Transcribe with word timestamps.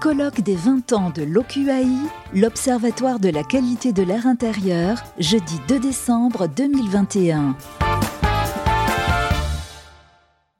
colloque 0.00 0.42
des 0.42 0.54
20 0.54 0.92
ans 0.92 1.10
de 1.10 1.22
l'OQAI, 1.22 1.86
l'Observatoire 2.34 3.18
de 3.18 3.30
la 3.30 3.42
qualité 3.42 3.92
de 3.92 4.02
l'air 4.02 4.26
intérieur, 4.26 5.02
jeudi 5.18 5.56
2 5.66 5.80
décembre 5.80 6.46
2021. 6.46 7.56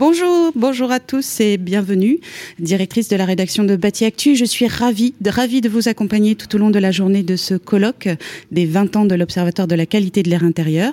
Bonjour, 0.01 0.53
bonjour 0.55 0.91
à 0.91 1.01
tous 1.01 1.41
et 1.41 1.57
bienvenue. 1.57 2.21
Directrice 2.59 3.09
de 3.09 3.17
la 3.17 3.25
rédaction 3.25 3.65
de 3.65 3.77
Bâti 3.77 4.05
Actu, 4.05 4.37
je 4.37 4.45
suis 4.45 4.67
ravie 4.67 5.15
ravie 5.25 5.61
de 5.61 5.69
vous 5.69 5.89
accompagner 5.89 6.35
tout 6.35 6.55
au 6.55 6.59
long 6.59 6.71
de 6.71 6.79
la 6.79 6.91
journée 6.91 7.23
de 7.23 7.37
ce 7.37 7.55
colloque 7.55 8.09
des 8.51 8.65
20 8.65 8.97
ans 8.97 9.05
de 9.05 9.15
l'Observatoire 9.15 9.69
de 9.69 9.75
la 9.75 9.87
qualité 9.87 10.23
de 10.23 10.31
l'air 10.31 10.45
intérieur. 10.45 10.93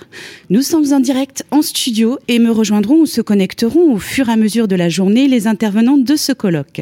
Nous 0.50 0.62
sommes 0.62 0.92
en 0.92 1.00
direct 1.00 1.46
en 1.52 1.62
studio 1.62 2.20
et 2.28 2.40
me 2.40 2.52
rejoindront 2.52 3.00
ou 3.00 3.06
se 3.06 3.22
connecteront 3.22 3.94
au 3.94 4.00
fur 4.00 4.30
et 4.30 4.34
à 4.34 4.38
mesure 4.38 4.68
de 4.68 4.76
la 4.76 4.90
journée 4.90 5.28
les 5.28 5.48
intervenants 5.48 5.98
de 5.98 6.16
ce 6.16 6.32
colloque. 6.32 6.82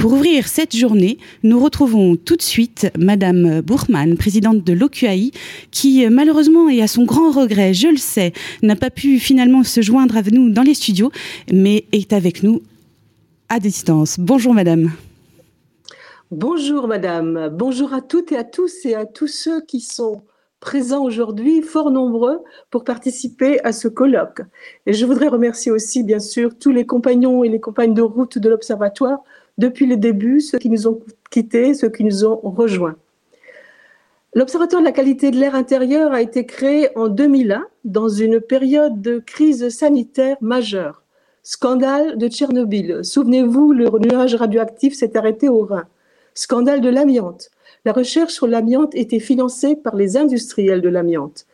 Pour 0.00 0.14
ouvrir 0.14 0.48
cette 0.48 0.74
journée, 0.74 1.18
nous 1.42 1.62
retrouvons 1.62 2.16
tout 2.16 2.36
de 2.36 2.40
suite 2.40 2.90
Madame 2.98 3.60
Bourman, 3.60 4.16
présidente 4.16 4.64
de 4.64 4.72
l'OQAI, 4.72 5.30
qui 5.70 6.08
malheureusement 6.08 6.70
et 6.70 6.80
à 6.80 6.86
son 6.86 7.04
grand 7.04 7.30
regret, 7.30 7.74
je 7.74 7.88
le 7.88 7.98
sais, 7.98 8.32
n'a 8.62 8.76
pas 8.76 8.88
pu 8.88 9.18
finalement 9.18 9.62
se 9.62 9.82
joindre 9.82 10.16
à 10.16 10.22
nous 10.22 10.48
dans 10.48 10.62
les 10.62 10.72
studios, 10.72 11.12
mais 11.52 11.84
est 11.92 12.14
avec 12.14 12.42
nous 12.42 12.62
à 13.50 13.60
distance. 13.60 14.18
Bonjour 14.18 14.54
Madame. 14.54 14.90
Bonjour 16.30 16.88
Madame, 16.88 17.50
bonjour 17.52 17.92
à 17.92 18.00
toutes 18.00 18.32
et 18.32 18.38
à 18.38 18.44
tous 18.44 18.86
et 18.86 18.94
à 18.94 19.04
tous 19.04 19.28
ceux 19.28 19.60
qui 19.60 19.80
sont 19.80 20.22
présents 20.60 21.04
aujourd'hui, 21.04 21.60
fort 21.60 21.90
nombreux, 21.90 22.38
pour 22.70 22.84
participer 22.84 23.62
à 23.64 23.72
ce 23.72 23.88
colloque. 23.88 24.40
Et 24.86 24.94
je 24.94 25.04
voudrais 25.04 25.28
remercier 25.28 25.70
aussi, 25.72 26.04
bien 26.04 26.20
sûr, 26.20 26.58
tous 26.58 26.70
les 26.70 26.86
compagnons 26.86 27.44
et 27.44 27.50
les 27.50 27.60
compagnes 27.60 27.94
de 27.94 28.02
route 28.02 28.38
de 28.38 28.48
l'Observatoire 28.48 29.18
depuis 29.58 29.86
le 29.86 29.96
début, 29.96 30.40
ceux 30.40 30.58
qui 30.58 30.70
nous 30.70 30.88
ont 30.88 31.00
quittés, 31.30 31.74
ceux 31.74 31.88
qui 31.88 32.04
nous 32.04 32.24
ont 32.24 32.40
rejoints. 32.42 32.96
L'Observatoire 34.34 34.80
de 34.80 34.86
la 34.86 34.92
qualité 34.92 35.32
de 35.32 35.36
l'air 35.36 35.56
intérieur 35.56 36.12
a 36.12 36.22
été 36.22 36.46
créé 36.46 36.96
en 36.96 37.08
2001 37.08 37.66
dans 37.84 38.08
une 38.08 38.40
période 38.40 39.02
de 39.02 39.18
crise 39.18 39.70
sanitaire 39.70 40.36
majeure. 40.40 41.02
Scandale 41.42 42.16
de 42.16 42.28
Tchernobyl. 42.28 43.00
Souvenez-vous, 43.02 43.72
le 43.72 43.88
nuage 43.98 44.36
radioactif 44.36 44.94
s'est 44.94 45.16
arrêté 45.16 45.48
au 45.48 45.62
Rhin. 45.62 45.84
Scandale 46.34 46.80
de 46.80 46.88
l'amiante. 46.88 47.50
La 47.84 47.92
recherche 47.92 48.32
sur 48.32 48.46
l'amiante 48.46 48.94
était 48.94 49.18
financée 49.18 49.74
par 49.74 49.96
les 49.96 50.16
industriels 50.16 50.82
de 50.82 50.88
l'amiante. 50.88 51.46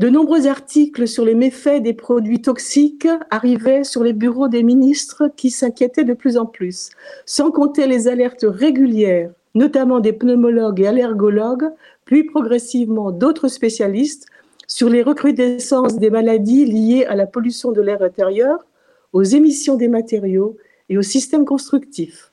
De 0.00 0.08
nombreux 0.08 0.46
articles 0.46 1.06
sur 1.06 1.26
les 1.26 1.34
méfaits 1.34 1.82
des 1.82 1.92
produits 1.92 2.40
toxiques 2.40 3.06
arrivaient 3.28 3.84
sur 3.84 4.02
les 4.02 4.14
bureaux 4.14 4.48
des 4.48 4.62
ministres 4.62 5.30
qui 5.36 5.50
s'inquiétaient 5.50 6.04
de 6.04 6.14
plus 6.14 6.38
en 6.38 6.46
plus, 6.46 6.88
sans 7.26 7.50
compter 7.50 7.86
les 7.86 8.08
alertes 8.08 8.46
régulières, 8.48 9.30
notamment 9.54 10.00
des 10.00 10.14
pneumologues 10.14 10.80
et 10.80 10.86
allergologues, 10.86 11.68
puis 12.06 12.24
progressivement 12.24 13.10
d'autres 13.10 13.48
spécialistes, 13.48 14.24
sur 14.66 14.88
les 14.88 15.02
recrudescences 15.02 15.98
des 15.98 16.08
maladies 16.08 16.64
liées 16.64 17.04
à 17.04 17.14
la 17.14 17.26
pollution 17.26 17.70
de 17.70 17.82
l'air 17.82 18.00
intérieur, 18.00 18.64
aux 19.12 19.22
émissions 19.22 19.76
des 19.76 19.88
matériaux 19.88 20.56
et 20.88 20.96
au 20.96 21.02
système 21.02 21.44
constructif. 21.44 22.32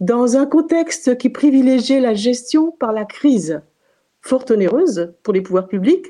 Dans 0.00 0.36
un 0.36 0.44
contexte 0.44 1.16
qui 1.16 1.30
privilégiait 1.30 2.00
la 2.00 2.12
gestion 2.12 2.72
par 2.72 2.92
la 2.92 3.06
crise, 3.06 3.62
fort 4.20 4.44
onéreuse 4.50 5.14
pour 5.22 5.32
les 5.32 5.40
pouvoirs 5.40 5.68
publics, 5.68 6.08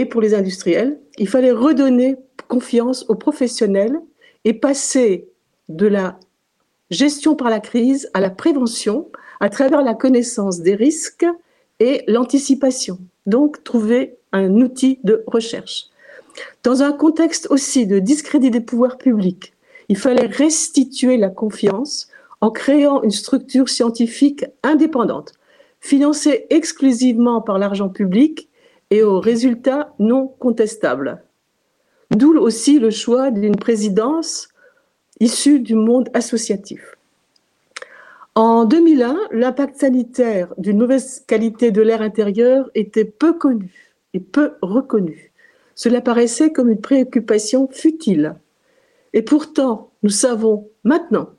et 0.00 0.06
pour 0.06 0.22
les 0.22 0.32
industriels, 0.32 0.98
il 1.18 1.28
fallait 1.28 1.52
redonner 1.52 2.16
confiance 2.48 3.04
aux 3.10 3.16
professionnels 3.16 4.00
et 4.46 4.54
passer 4.54 5.28
de 5.68 5.86
la 5.86 6.18
gestion 6.90 7.36
par 7.36 7.50
la 7.50 7.60
crise 7.60 8.08
à 8.14 8.20
la 8.20 8.30
prévention 8.30 9.10
à 9.40 9.50
travers 9.50 9.82
la 9.82 9.92
connaissance 9.92 10.60
des 10.60 10.74
risques 10.74 11.26
et 11.80 12.02
l'anticipation. 12.08 12.98
Donc, 13.26 13.62
trouver 13.62 14.16
un 14.32 14.54
outil 14.54 15.00
de 15.04 15.22
recherche. 15.26 15.84
Dans 16.62 16.82
un 16.82 16.92
contexte 16.92 17.48
aussi 17.50 17.86
de 17.86 17.98
discrédit 17.98 18.50
des 18.50 18.62
pouvoirs 18.62 18.96
publics, 18.96 19.52
il 19.90 19.98
fallait 19.98 20.26
restituer 20.26 21.18
la 21.18 21.28
confiance 21.28 22.08
en 22.40 22.50
créant 22.50 23.02
une 23.02 23.10
structure 23.10 23.68
scientifique 23.68 24.46
indépendante, 24.62 25.34
financée 25.78 26.46
exclusivement 26.48 27.42
par 27.42 27.58
l'argent 27.58 27.90
public 27.90 28.49
et 28.90 29.02
aux 29.02 29.20
résultats 29.20 29.94
non 29.98 30.28
contestables. 30.38 31.22
D'où 32.10 32.36
aussi 32.36 32.78
le 32.78 32.90
choix 32.90 33.30
d'une 33.30 33.56
présidence 33.56 34.48
issue 35.20 35.60
du 35.60 35.74
monde 35.74 36.08
associatif. 36.14 36.96
En 38.34 38.64
2001, 38.64 39.18
l'impact 39.32 39.76
sanitaire 39.76 40.54
d'une 40.56 40.78
mauvaise 40.78 41.24
qualité 41.26 41.70
de 41.70 41.82
l'air 41.82 42.00
intérieur 42.00 42.70
était 42.74 43.04
peu 43.04 43.32
connu 43.32 43.94
et 44.14 44.20
peu 44.20 44.54
reconnu. 44.62 45.32
Cela 45.74 46.00
paraissait 46.00 46.52
comme 46.52 46.70
une 46.70 46.80
préoccupation 46.80 47.68
futile. 47.70 48.36
Et 49.12 49.22
pourtant, 49.22 49.90
nous 50.02 50.10
savons 50.10 50.68
maintenant, 50.84 51.30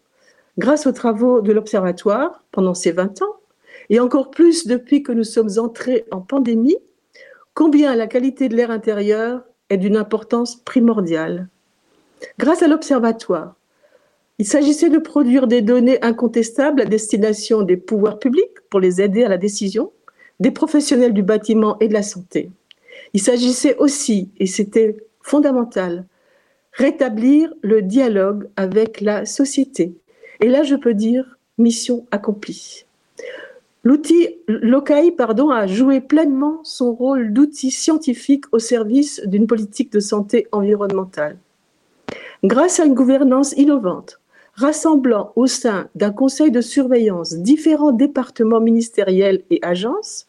grâce 0.57 0.85
aux 0.85 0.91
travaux 0.91 1.41
de 1.41 1.51
l'Observatoire 1.51 2.43
pendant 2.51 2.73
ces 2.73 2.91
20 2.91 3.21
ans, 3.21 3.35
et 3.89 3.99
encore 3.99 4.29
plus 4.29 4.67
depuis 4.67 5.03
que 5.03 5.11
nous 5.11 5.23
sommes 5.23 5.57
entrés 5.57 6.05
en 6.11 6.21
pandémie, 6.21 6.77
combien 7.53 7.95
la 7.95 8.07
qualité 8.07 8.49
de 8.49 8.55
l'air 8.55 8.71
intérieur 8.71 9.43
est 9.69 9.77
d'une 9.77 9.97
importance 9.97 10.57
primordiale. 10.57 11.47
Grâce 12.37 12.61
à 12.61 12.67
l'Observatoire, 12.67 13.55
il 14.39 14.45
s'agissait 14.45 14.89
de 14.89 14.97
produire 14.97 15.47
des 15.47 15.61
données 15.61 16.03
incontestables 16.03 16.81
à 16.81 16.85
destination 16.85 17.61
des 17.61 17.77
pouvoirs 17.77 18.19
publics 18.19 18.59
pour 18.69 18.79
les 18.79 19.01
aider 19.01 19.23
à 19.23 19.29
la 19.29 19.37
décision, 19.37 19.91
des 20.39 20.51
professionnels 20.51 21.13
du 21.13 21.23
bâtiment 21.23 21.77
et 21.79 21.87
de 21.87 21.93
la 21.93 22.03
santé. 22.03 22.49
Il 23.13 23.21
s'agissait 23.21 23.77
aussi, 23.77 24.31
et 24.39 24.47
c'était 24.47 24.97
fondamental, 25.21 26.05
rétablir 26.73 27.53
le 27.61 27.81
dialogue 27.81 28.49
avec 28.55 29.01
la 29.01 29.25
société. 29.25 29.93
Et 30.39 30.47
là, 30.47 30.63
je 30.63 30.75
peux 30.75 30.93
dire 30.93 31.37
mission 31.57 32.07
accomplie. 32.11 32.85
L'outil 33.83 34.29
l'OCAI 34.47 35.11
pardon, 35.11 35.49
a 35.49 35.65
joué 35.65 36.01
pleinement 36.01 36.59
son 36.63 36.93
rôle 36.93 37.33
d'outil 37.33 37.71
scientifique 37.71 38.45
au 38.51 38.59
service 38.59 39.21
d'une 39.25 39.47
politique 39.47 39.91
de 39.91 39.99
santé 39.99 40.47
environnementale. 40.51 41.37
Grâce 42.43 42.79
à 42.79 42.85
une 42.85 42.93
gouvernance 42.93 43.53
innovante, 43.53 44.19
rassemblant 44.53 45.31
au 45.35 45.47
sein 45.47 45.89
d'un 45.95 46.11
conseil 46.11 46.51
de 46.51 46.61
surveillance 46.61 47.33
différents 47.33 47.91
départements 47.91 48.59
ministériels 48.59 49.43
et 49.49 49.59
agences, 49.63 50.27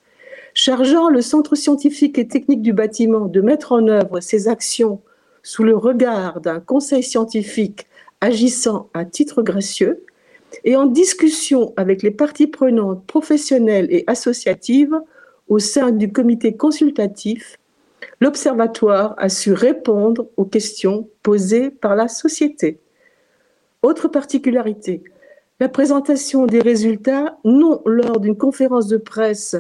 chargeant 0.55 1.11
le 1.11 1.21
Centre 1.21 1.55
scientifique 1.55 2.19
et 2.19 2.29
technique 2.29 2.63
du 2.63 2.73
bâtiment 2.73 3.27
de 3.27 3.41
mettre 3.43 3.73
en 3.73 3.87
œuvre 3.89 4.21
ses 4.21 4.49
actions 4.49 5.01
sous 5.43 5.65
le 5.65 5.77
regard 5.77 6.41
d'un 6.41 6.61
conseil 6.61 7.03
scientifique 7.03 7.87
agissant 8.21 8.89
à 8.95 9.05
titre 9.05 9.43
gracieux, 9.43 10.05
et 10.65 10.77
en 10.77 10.87
discussion 10.87 11.73
avec 11.77 12.03
les 12.03 12.11
parties 12.11 12.47
prenantes 12.47 13.07
professionnelles 13.07 13.89
et 13.91 14.05
associatives 14.07 14.99
au 15.49 15.59
sein 15.59 15.91
du 15.91 16.13
comité 16.13 16.57
consultatif, 16.57 17.59
l'Observatoire 18.21 19.15
a 19.19 19.29
su 19.29 19.53
répondre 19.53 20.29
aux 20.37 20.45
questions 20.45 21.09
posées 21.23 21.71
par 21.71 21.97
la 21.97 22.09
société. 22.09 22.79
Autre 23.83 24.09
particularité, 24.09 25.03
la 25.61 25.69
présentation 25.69 26.47
des 26.47 26.61
résultats, 26.61 27.39
non 27.45 27.83
lors 27.85 28.21
d'une 28.21 28.37
conférence 28.37 28.89
de 28.89 28.97
presse, 28.97 29.57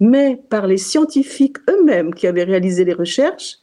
mais 0.00 0.40
par 0.48 0.66
les 0.66 0.78
scientifiques 0.78 1.58
eux-mêmes 1.68 2.14
qui 2.14 2.26
avaient 2.26 2.44
réalisé 2.44 2.84
les 2.84 2.94
recherches, 2.94 3.58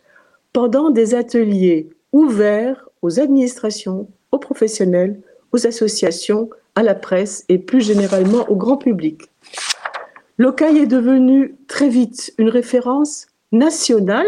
pendant 0.54 0.90
des 0.90 1.16
ateliers 1.16 1.90
ouverts 2.14 2.90
aux 3.02 3.20
administrations, 3.20 4.08
aux 4.32 4.40
professionnels, 4.40 5.20
aux 5.52 5.68
associations, 5.68 6.50
à 6.76 6.84
la 6.84 6.96
presse 6.96 7.46
et 7.50 7.58
plus 7.58 7.82
généralement 7.82 8.50
au 8.50 8.56
grand 8.56 8.78
public. 8.78 9.30
L'OCAI 10.38 10.78
est 10.78 10.88
devenu 10.88 11.56
très 11.68 11.90
vite 11.90 12.34
une 12.38 12.50
référence 12.50 13.28
nationale, 13.52 14.28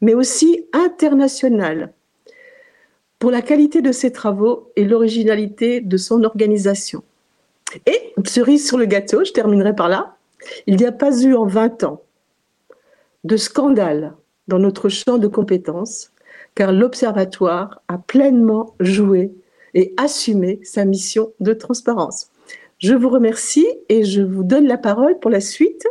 mais 0.00 0.14
aussi 0.14 0.66
internationale, 0.72 1.92
pour 3.18 3.30
la 3.30 3.42
qualité 3.42 3.82
de 3.82 3.90
ses 3.90 4.12
travaux 4.12 4.70
et 4.76 4.84
l'originalité 4.84 5.80
de 5.80 5.96
son 5.96 6.22
organisation. 6.22 7.02
Et, 7.86 8.14
cerise 8.24 8.66
sur 8.66 8.78
le 8.78 8.86
gâteau, 8.86 9.24
je 9.24 9.32
terminerai 9.32 9.74
par 9.74 9.88
là, 9.88 10.16
il 10.66 10.76
n'y 10.76 10.86
a 10.86 10.92
pas 10.92 11.20
eu 11.22 11.34
en 11.34 11.46
20 11.46 11.84
ans 11.84 12.02
de 13.24 13.36
scandale 13.36 14.14
dans 14.48 14.58
notre 14.58 14.88
champ 14.88 15.18
de 15.18 15.28
compétences, 15.28 16.12
car 16.54 16.72
l'Observatoire 16.72 17.82
a 17.88 17.98
pleinement 17.98 18.74
joué 18.80 19.32
et 19.74 19.94
assumer 19.96 20.60
sa 20.62 20.84
mission 20.84 21.32
de 21.40 21.52
transparence. 21.52 22.30
Je 22.78 22.94
vous 22.94 23.08
remercie 23.08 23.66
et 23.88 24.04
je 24.04 24.22
vous 24.22 24.42
donne 24.42 24.66
la 24.66 24.78
parole 24.78 25.18
pour 25.18 25.30
la 25.30 25.40
suite 25.40 25.86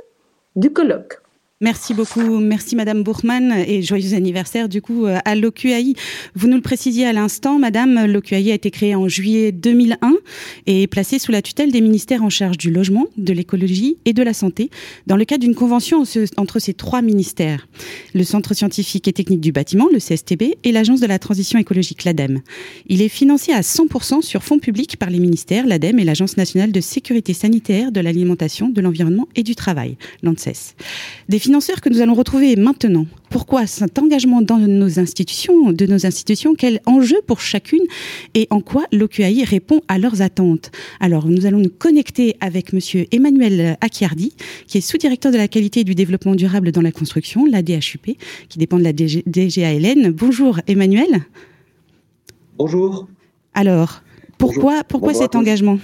du 0.55 0.71
colloque. 0.73 1.21
Merci 1.61 1.93
beaucoup, 1.93 2.37
merci 2.39 2.77
Madame 2.77 3.03
Bourgman 3.03 3.51
et 3.51 3.81
joyeux 3.81 4.13
anniversaire 4.13 4.69
du 4.69 4.81
coup 4.81 5.05
euh, 5.05 5.17
à 5.25 5.35
l'OQAI. 5.35 5.93
Vous 6.33 6.47
nous 6.47 6.55
le 6.55 6.61
précisiez 6.61 7.05
à 7.05 7.11
l'instant, 7.11 7.59
Madame, 7.59 8.05
l'OQAI 8.05 8.51
a 8.51 8.53
été 8.53 8.71
créé 8.71 8.95
en 8.95 9.09
juillet 9.09 9.51
2001 9.51 10.13
et 10.67 10.87
placé 10.87 11.19
sous 11.19 11.33
la 11.33 11.41
tutelle 11.41 11.73
des 11.73 11.81
ministères 11.81 12.23
en 12.23 12.29
charge 12.29 12.57
du 12.57 12.71
logement, 12.71 13.07
de 13.17 13.33
l'écologie 13.33 13.97
et 14.05 14.13
de 14.13 14.23
la 14.23 14.33
santé, 14.33 14.69
dans 15.05 15.17
le 15.17 15.25
cadre 15.25 15.41
d'une 15.41 15.53
convention 15.53 16.03
entre 16.37 16.59
ces 16.59 16.73
trois 16.73 17.01
ministères 17.01 17.67
le 18.13 18.23
Centre 18.23 18.53
scientifique 18.53 19.09
et 19.09 19.13
technique 19.13 19.41
du 19.41 19.51
bâtiment, 19.51 19.87
le 19.91 19.99
CSTB, 19.99 20.55
et 20.63 20.71
l'Agence 20.71 21.01
de 21.01 21.07
la 21.07 21.19
transition 21.19 21.59
écologique, 21.59 22.05
l'ADEME. 22.05 22.39
Il 22.87 23.01
est 23.01 23.09
financé 23.09 23.51
à 23.51 23.59
100% 23.59 24.21
sur 24.21 24.43
fonds 24.43 24.59
publics 24.59 24.95
par 24.95 25.09
les 25.09 25.19
ministères, 25.19 25.67
l'ADEME 25.67 25.99
et 25.99 26.05
l'Agence 26.05 26.37
nationale 26.37 26.71
de 26.71 26.79
sécurité 26.79 27.33
sanitaire, 27.33 27.91
de 27.91 27.99
l'alimentation, 27.99 28.69
de 28.69 28.79
l'environnement 28.79 29.27
et 29.35 29.43
du 29.43 29.55
travail, 29.55 29.97
l'ANSES 30.23 30.75
financeurs 31.49 31.81
que 31.81 31.89
nous 31.89 31.99
allons 31.99 32.13
retrouver 32.13 32.55
maintenant. 32.55 33.07
Pourquoi 33.31 33.65
cet 33.65 33.97
engagement 33.97 34.43
dans 34.43 34.59
nos 34.59 34.99
institutions, 34.99 35.71
de 35.71 35.87
nos 35.87 36.05
institutions, 36.05 36.53
quel 36.53 36.79
enjeu 36.85 37.17
pour 37.25 37.41
chacune 37.41 37.81
et 38.35 38.45
en 38.51 38.61
quoi 38.61 38.83
l'OQAI 38.91 39.45
répond 39.45 39.81
à 39.87 39.97
leurs 39.97 40.21
attentes? 40.21 40.69
Alors, 40.99 41.25
nous 41.25 41.47
allons 41.47 41.57
nous 41.57 41.71
connecter 41.71 42.35
avec 42.39 42.71
monsieur 42.71 43.07
Emmanuel 43.11 43.77
Acchiardi, 43.81 44.33
qui 44.67 44.77
est 44.77 44.81
sous-directeur 44.81 45.31
de 45.31 45.37
la 45.37 45.47
qualité 45.47 45.79
et 45.79 45.83
du 45.83 45.95
développement 45.95 46.35
durable 46.35 46.71
dans 46.71 46.83
la 46.83 46.91
construction, 46.91 47.45
la 47.45 47.63
DHUP, 47.63 48.15
qui 48.47 48.59
dépend 48.59 48.77
de 48.77 48.83
la 48.83 48.93
DGALN. 48.93 50.11
Bonjour 50.11 50.59
Emmanuel. 50.67 51.25
Bonjour. 52.59 53.07
Alors, 53.55 54.03
pourquoi, 54.37 54.83
pourquoi 54.83 55.15
cet 55.15 55.35
engagement? 55.35 55.79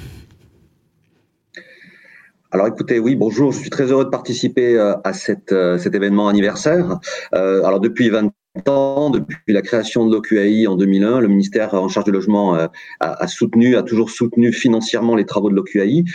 Alors 2.55 2.67
écoutez, 2.67 2.99
oui, 2.99 3.17
bonjour, 3.17 3.51
je 3.51 3.59
suis 3.59 3.69
très 3.69 3.91
heureux 3.91 4.05
de 4.05 4.09
participer 4.09 4.77
euh, 4.77 4.93
à 5.03 5.11
euh, 5.51 5.77
cet 5.77 5.93
événement 5.93 6.29
anniversaire. 6.29 6.99
Euh, 7.33 7.61
alors 7.65 7.81
depuis 7.81 8.07
20 8.07 8.31
ans, 8.69 9.09
depuis 9.09 9.51
la 9.51 9.61
création 9.61 10.07
de 10.07 10.15
l'OQAI 10.15 10.65
en 10.65 10.77
2001, 10.77 11.19
le 11.19 11.27
ministère 11.27 11.73
en 11.73 11.89
charge 11.89 12.05
du 12.05 12.13
logement 12.13 12.57
a, 13.01 13.27
soutenu, 13.27 13.75
a 13.75 13.83
toujours 13.83 14.09
soutenu 14.09 14.53
financièrement 14.53 15.17
les 15.17 15.25
travaux 15.25 15.49
de 15.49 15.55
l'OQAI 15.55 16.05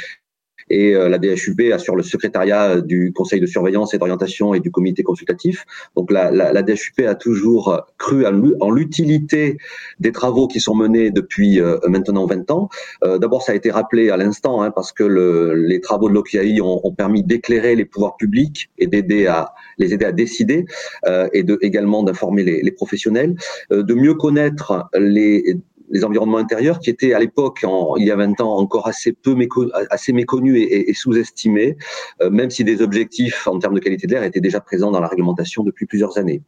et 0.70 0.94
euh, 0.94 1.08
la 1.08 1.18
DHUP 1.18 1.60
assure 1.72 1.96
le 1.96 2.02
secrétariat 2.02 2.70
euh, 2.70 2.80
du 2.80 3.12
conseil 3.12 3.40
de 3.40 3.46
surveillance 3.46 3.92
et 3.92 3.98
d'orientation 3.98 4.54
et 4.54 4.60
du 4.60 4.70
comité 4.70 5.02
consultatif. 5.02 5.66
Donc 5.96 6.10
la, 6.10 6.30
la, 6.30 6.52
la 6.52 6.62
DHUP 6.62 7.00
a 7.06 7.14
toujours 7.14 7.84
cru 7.98 8.24
en 8.26 8.70
l'utilité 8.70 9.58
des 9.98 10.12
travaux 10.12 10.46
qui 10.46 10.60
sont 10.60 10.74
menés 10.74 11.10
depuis 11.10 11.60
euh, 11.60 11.78
maintenant 11.88 12.26
20 12.26 12.50
ans. 12.50 12.68
D'abord, 13.02 13.42
ça 13.42 13.52
a 13.52 13.54
été 13.54 13.70
rappelé 13.70 14.10
à 14.10 14.16
l'instant 14.16 14.62
hein, 14.62 14.70
parce 14.70 14.92
que 14.92 15.02
le, 15.02 15.54
les 15.54 15.80
travaux 15.80 16.08
de 16.08 16.14
l'OQAI 16.14 16.60
ont, 16.60 16.80
ont, 16.84 16.92
permis 16.92 17.24
d'éclairer 17.24 17.74
les 17.74 17.84
pouvoirs 17.84 18.16
publics 18.16 18.70
et 18.78 18.86
d'aider 18.86 19.26
à 19.26 19.52
les 19.78 19.92
aider 19.92 20.04
à 20.04 20.12
décider 20.12 20.66
euh, 21.06 21.28
et 21.32 21.42
de 21.42 21.58
également 21.62 22.02
d'informer 22.02 22.44
les, 22.44 22.62
les, 22.62 22.70
professionnels, 22.70 23.34
de 23.70 23.94
mieux 23.94 24.14
connaître 24.14 24.88
les 24.94 25.56
les 25.90 26.04
environnements 26.04 26.38
intérieurs 26.38 26.78
qui 26.78 26.90
étaient 26.90 27.12
à 27.12 27.18
l'époque, 27.18 27.64
il 27.98 28.06
y 28.06 28.10
a 28.10 28.16
20 28.16 28.40
ans, 28.40 28.56
encore 28.56 28.86
assez 28.86 29.12
peu 29.12 29.34
méconnus, 29.34 29.72
assez 29.90 30.12
méconnus 30.12 30.66
et, 30.70 30.94
sous-estimés, 30.94 31.76
euh, 32.22 32.30
même 32.30 32.50
si 32.50 32.64
des 32.64 32.82
objectifs 32.82 33.46
en 33.46 33.58
termes 33.58 33.74
de 33.74 33.80
qualité 33.80 34.06
de 34.06 34.12
l'air 34.12 34.22
étaient 34.22 34.40
déjà 34.40 34.60
présents 34.60 34.90
dans 34.90 35.00
la 35.00 35.08
réglementation 35.08 35.62
depuis 35.62 35.86
plusieurs 35.86 36.18
années. 36.18 36.42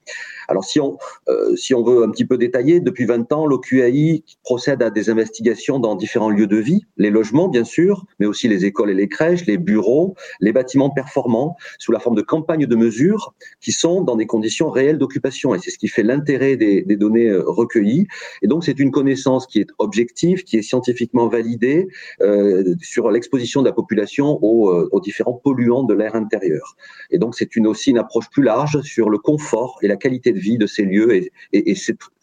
Alors 0.49 0.65
si 0.65 0.81
on, 0.81 0.99
euh, 1.29 1.55
veut 1.85 2.05
un 2.05 2.11
petit 2.11 2.25
peu 2.25 2.39
détailler, 2.39 2.81
depuis 2.81 3.05
20 3.05 3.33
ans, 3.33 3.47
l'OQAI 3.47 4.25
procède 4.45 4.83
à 4.83 4.91
des 4.91 5.11
investigations 5.11 5.79
dans 5.79 5.97
différents 5.97 6.31
lieux 6.31 6.47
de 6.47 6.57
vie, 6.57 6.87
les 6.97 7.11
logements 7.11 7.49
bien 7.49 7.65
sûr, 7.65 8.05
mais 8.21 8.27
aussi 8.27 8.49
les 8.49 8.65
écoles 8.65 8.91
et 8.91 8.95
les 8.95 9.09
crèches, 9.09 9.47
les 9.47 9.59
bureaux, 9.59 10.15
les 10.41 10.53
bâtiments 10.53 10.91
performants, 10.91 11.57
sous 11.79 11.93
la 11.93 11.99
forme 11.99 12.17
de 12.17 12.23
campagnes 12.23 12.67
de 12.67 12.77
mesures 12.77 13.35
qui 13.61 13.73
sont 13.73 14.03
dans 14.03 14.17
des 14.17 14.27
conditions 14.27 14.71
réelles 14.71 14.99
d'occupation. 14.99 15.55
Et 15.55 15.59
c'est 15.59 15.71
ce 15.71 15.79
qui 15.79 15.89
fait 15.89 16.03
l'intérêt 16.03 16.57
des, 16.57 16.83
des 16.83 16.97
données 16.97 17.29
euh, 17.29 17.43
recueillies. 17.47 18.07
Et 18.43 18.47
donc 18.47 18.65
c'est 18.65 18.79
une 18.79 18.91
connaissance 18.91 19.32
qui 19.41 19.61
est 19.61 19.69
objectif, 19.79 20.45
qui 20.45 20.59
est 20.59 20.63
scientifiquement 20.63 21.29
validé 21.29 21.89
euh, 22.21 22.75
sur 22.81 23.11
l'exposition 23.11 23.63
de 23.63 23.69
la 23.69 23.73
population 23.73 24.39
aux, 24.43 24.71
euh, 24.71 24.89
aux 24.93 25.01
différents 25.01 25.35
polluants 25.35 25.83
de 25.85 25.95
l'air 25.95 26.15
intérieur. 26.15 26.77
Et 27.11 27.19
donc 27.19 27.35
c'est 27.35 27.57
une 27.57 27.67
aussi 27.67 27.91
une 27.91 27.99
approche 27.99 28.31
plus 28.31 28.43
large 28.43 28.81
sur 28.83 29.11
le 29.11 29.19
confort 29.19 29.79
et 29.83 29.89
la 29.89 29.97
qualité 29.97 30.33
de 30.33 30.39
vie 30.39 30.59
de 30.59 30.67
ces 30.67 30.85
lieux. 30.85 31.15
Et, 31.15 31.33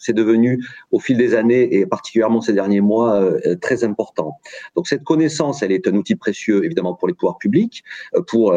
c'est 0.02 0.14
devenu 0.14 0.64
au 0.92 1.00
fil 1.00 1.18
des 1.18 1.36
années 1.36 1.76
et 1.76 1.86
particulièrement 1.86 2.40
ces 2.40 2.54
derniers 2.54 2.80
mois 2.80 3.22
euh, 3.22 3.56
très 3.56 3.84
important. 3.84 4.36
Donc 4.76 4.88
cette 4.88 5.04
connaissance, 5.04 5.62
elle 5.62 5.74
est 5.74 5.88
un 5.88 5.96
outil 5.96 6.16
précieux 6.16 6.64
évidemment 6.64 6.96
pour 6.96 7.08
les 7.08 7.14
pouvoirs 7.14 7.38
publics, 7.38 7.84
pour 8.28 8.54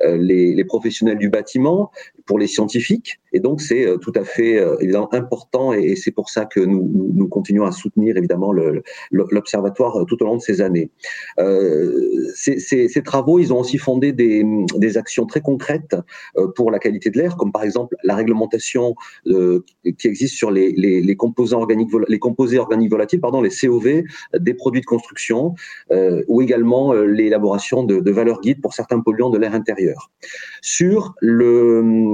les 0.00 0.64
professionnels 0.64 1.18
du 1.18 1.30
bâtiment, 1.30 1.90
pour 2.26 2.38
les 2.38 2.46
scientifiques. 2.46 3.20
Et 3.32 3.40
donc, 3.40 3.60
c'est 3.60 3.86
euh, 3.86 3.96
tout 3.96 4.12
à 4.14 4.24
fait 4.24 4.58
euh, 4.58 4.76
évidemment 4.80 5.12
important 5.14 5.72
et, 5.72 5.96
c'est 5.96 6.10
pour 6.10 6.30
ça 6.30 6.44
que 6.44 6.60
nous, 6.60 7.28
continuons 7.28 7.64
à 7.64 7.72
soutenir 7.72 8.16
évidemment 8.16 8.52
l'observatoire 9.10 10.00
euh, 10.00 10.04
tout 10.04 10.22
au 10.22 10.26
long 10.26 10.36
de 10.36 10.42
ces 10.42 10.60
années. 10.60 10.90
Ces, 12.34 13.02
travaux, 13.04 13.38
ils 13.38 13.52
ont 13.52 13.60
aussi 13.60 13.78
fondé 13.78 14.12
des, 14.12 14.96
actions 14.96 15.26
très 15.26 15.40
concrètes 15.40 15.96
pour 16.54 16.70
la 16.70 16.78
qualité 16.78 17.08
de 17.10 17.18
l'air, 17.18 17.36
comme 17.36 17.50
par 17.50 17.62
exemple 17.62 17.96
la 18.04 18.14
réglementation 18.14 18.94
qui 19.24 20.08
existe 20.08 20.34
sur 20.34 20.50
les, 20.50 21.16
composants 21.16 21.60
organiques, 21.60 21.90
composés 22.20 22.58
organiques 22.58 22.90
volatiles, 22.90 23.20
pardon, 23.20 23.40
les 23.40 23.50
COV 23.50 24.02
des 24.38 24.54
produits 24.54 24.80
de 24.80 24.86
construction, 24.86 25.54
ou 26.28 26.42
également 26.42 26.92
l'élaboration 26.92 27.84
de, 27.84 28.00
de 28.00 28.10
valeurs 28.10 28.40
guides 28.40 28.60
pour 28.60 28.74
certains 28.74 29.00
polluants 29.00 29.30
de 29.30 29.38
l'air 29.38 29.54
intérieur. 29.54 30.10
Sur 30.60 31.14
le 31.20 32.11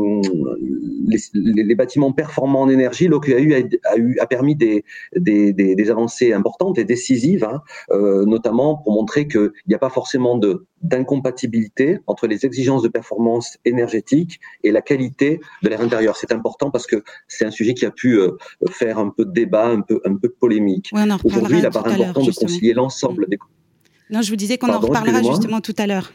les, 1.09 1.65
les, 1.65 1.75
bâtiments 1.75 2.13
performants 2.13 2.63
en 2.63 2.69
énergie, 2.69 3.09
l'OQAU 3.09 3.53
a, 3.53 3.91
a, 3.91 3.97
eu, 3.97 4.19
a 4.19 4.27
permis 4.27 4.55
des, 4.55 4.85
des, 5.17 5.53
des, 5.53 5.75
des, 5.75 5.91
avancées 5.91 6.33
importantes 6.33 6.79
et 6.79 6.85
décisives, 6.85 7.45
hein, 7.45 7.63
euh, 7.91 8.25
notamment 8.25 8.77
pour 8.77 8.93
montrer 8.93 9.27
qu'il 9.27 9.51
n'y 9.67 9.75
a 9.75 9.79
pas 9.79 9.91
forcément 9.91 10.37
de 10.37 10.67
d'incompatibilité 10.81 11.99
entre 12.07 12.29
les 12.29 12.47
exigences 12.47 12.83
de 12.83 12.89
performance 12.89 13.59
énergétique 13.65 14.39
et 14.63 14.71
la 14.71 14.81
qualité 14.81 15.41
de 15.65 15.69
l'air 15.69 15.81
intérieur. 15.81 16.17
C'est 16.17 16.31
important 16.31 16.71
parce 16.71 16.87
que 16.87 17.03
c'est 17.27 17.45
un 17.45 17.51
sujet 17.51 17.75
qui 17.75 17.85
a 17.85 17.91
pu 17.91 18.21
euh, 18.21 18.37
faire 18.71 18.99
un 18.99 19.09
peu 19.11 19.25
de 19.25 19.33
débat, 19.33 19.67
un 19.67 19.81
peu, 19.81 20.01
un 20.05 20.15
peu 20.15 20.29
polémique. 20.29 20.91
Aujourd'hui, 21.25 21.59
il 21.59 21.67
apparaît 21.67 21.95
important 21.95 22.25
de 22.25 22.33
concilier 22.33 22.75
l'ensemble 22.75 23.27
des... 23.29 23.39
Non, 24.11 24.23
je 24.23 24.31
vous 24.31 24.37
disais 24.37 24.57
qu'on 24.57 24.73
en 24.73 24.79
reparlera 24.79 25.21
justement 25.23 25.61
tout 25.61 25.75
à 25.79 25.89
l'heure. 25.89 26.13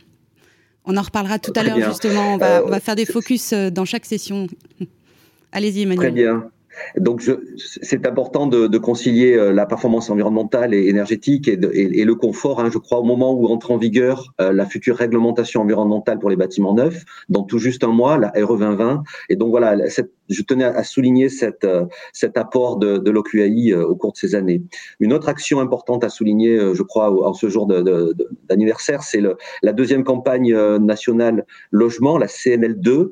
On 0.86 0.98
en 0.98 1.02
reparlera 1.02 1.40
tout 1.40 1.54
à 1.56 1.64
l'heure, 1.64 1.80
justement. 1.80 2.34
On 2.34 2.38
va, 2.38 2.60
euh, 2.60 2.64
on 2.66 2.70
va 2.70 2.80
faire 2.80 2.96
des 2.96 3.06
focus 3.06 3.54
euh, 3.54 3.70
dans 3.70 3.86
chaque 3.86 4.06
session. 4.06 4.48
Allez-y, 5.52 5.84
Emmanuel. 5.84 6.12
Très 6.12 6.12
bien. 6.12 6.50
Donc, 6.98 7.24
c'est 7.58 8.06
important 8.06 8.48
de, 8.48 8.68
de, 8.68 8.78
concilier 8.78 9.34
euh, 9.34 9.52
la 9.52 9.66
performance 9.66 10.10
environnementale 10.10 10.74
et 10.74 10.88
énergétique 10.88 11.48
et, 11.48 11.58
de, 11.58 11.70
et, 11.74 12.00
et 12.00 12.06
le 12.06 12.16
confort. 12.16 12.60
Hein, 12.60 12.70
je 12.72 12.78
crois 12.78 13.00
au 13.00 13.04
moment 13.04 13.34
où 13.34 13.48
entre 13.48 13.72
en 13.72 13.78
vigueur 13.78 14.34
euh, 14.42 14.54
la 14.54 14.66
future 14.66 14.96
réglementation 14.98 15.62
environnementale 15.62 16.20
pour 16.20 16.30
les 16.30 16.36
bâtiments 16.36 16.74
neufs, 16.74 17.04
dans 17.30 17.44
tout 17.44 17.60
juste 17.60 17.84
un 17.84 17.88
mois, 17.88 18.18
la 18.18 18.30
RE 18.36 18.58
2020. 18.58 19.04
Et 19.30 19.36
donc 19.36 19.50
voilà, 19.50 19.90
cette, 19.90 20.12
je 20.30 20.42
tenais 20.42 20.66
à 20.66 20.84
souligner 20.84 21.30
cette, 21.30 21.64
euh, 21.64 21.86
cet 22.12 22.38
apport 22.38 22.78
de, 22.78 22.98
de 22.98 23.12
l'OQAI 23.12 23.74
au 23.74 23.96
cours 23.96 24.14
de 24.14 24.18
ces 24.18 24.36
années. 24.36 24.64
Une 25.00 25.14
autre 25.14 25.30
action 25.30 25.60
importante 25.60 26.04
à 26.04 26.10
souligner, 26.10 26.74
je 26.74 26.84
crois, 26.84 27.12
en 27.28 27.34
ce 27.34 27.50
jour 27.50 27.68
d'anniversaire, 27.68 29.04
c'est 29.04 29.22
la 29.62 29.74
deuxième 29.74 30.04
campagne 30.04 30.56
nationale 30.78 31.46
logement, 31.72 32.18
la 32.18 32.28
CNL2, 32.28 33.10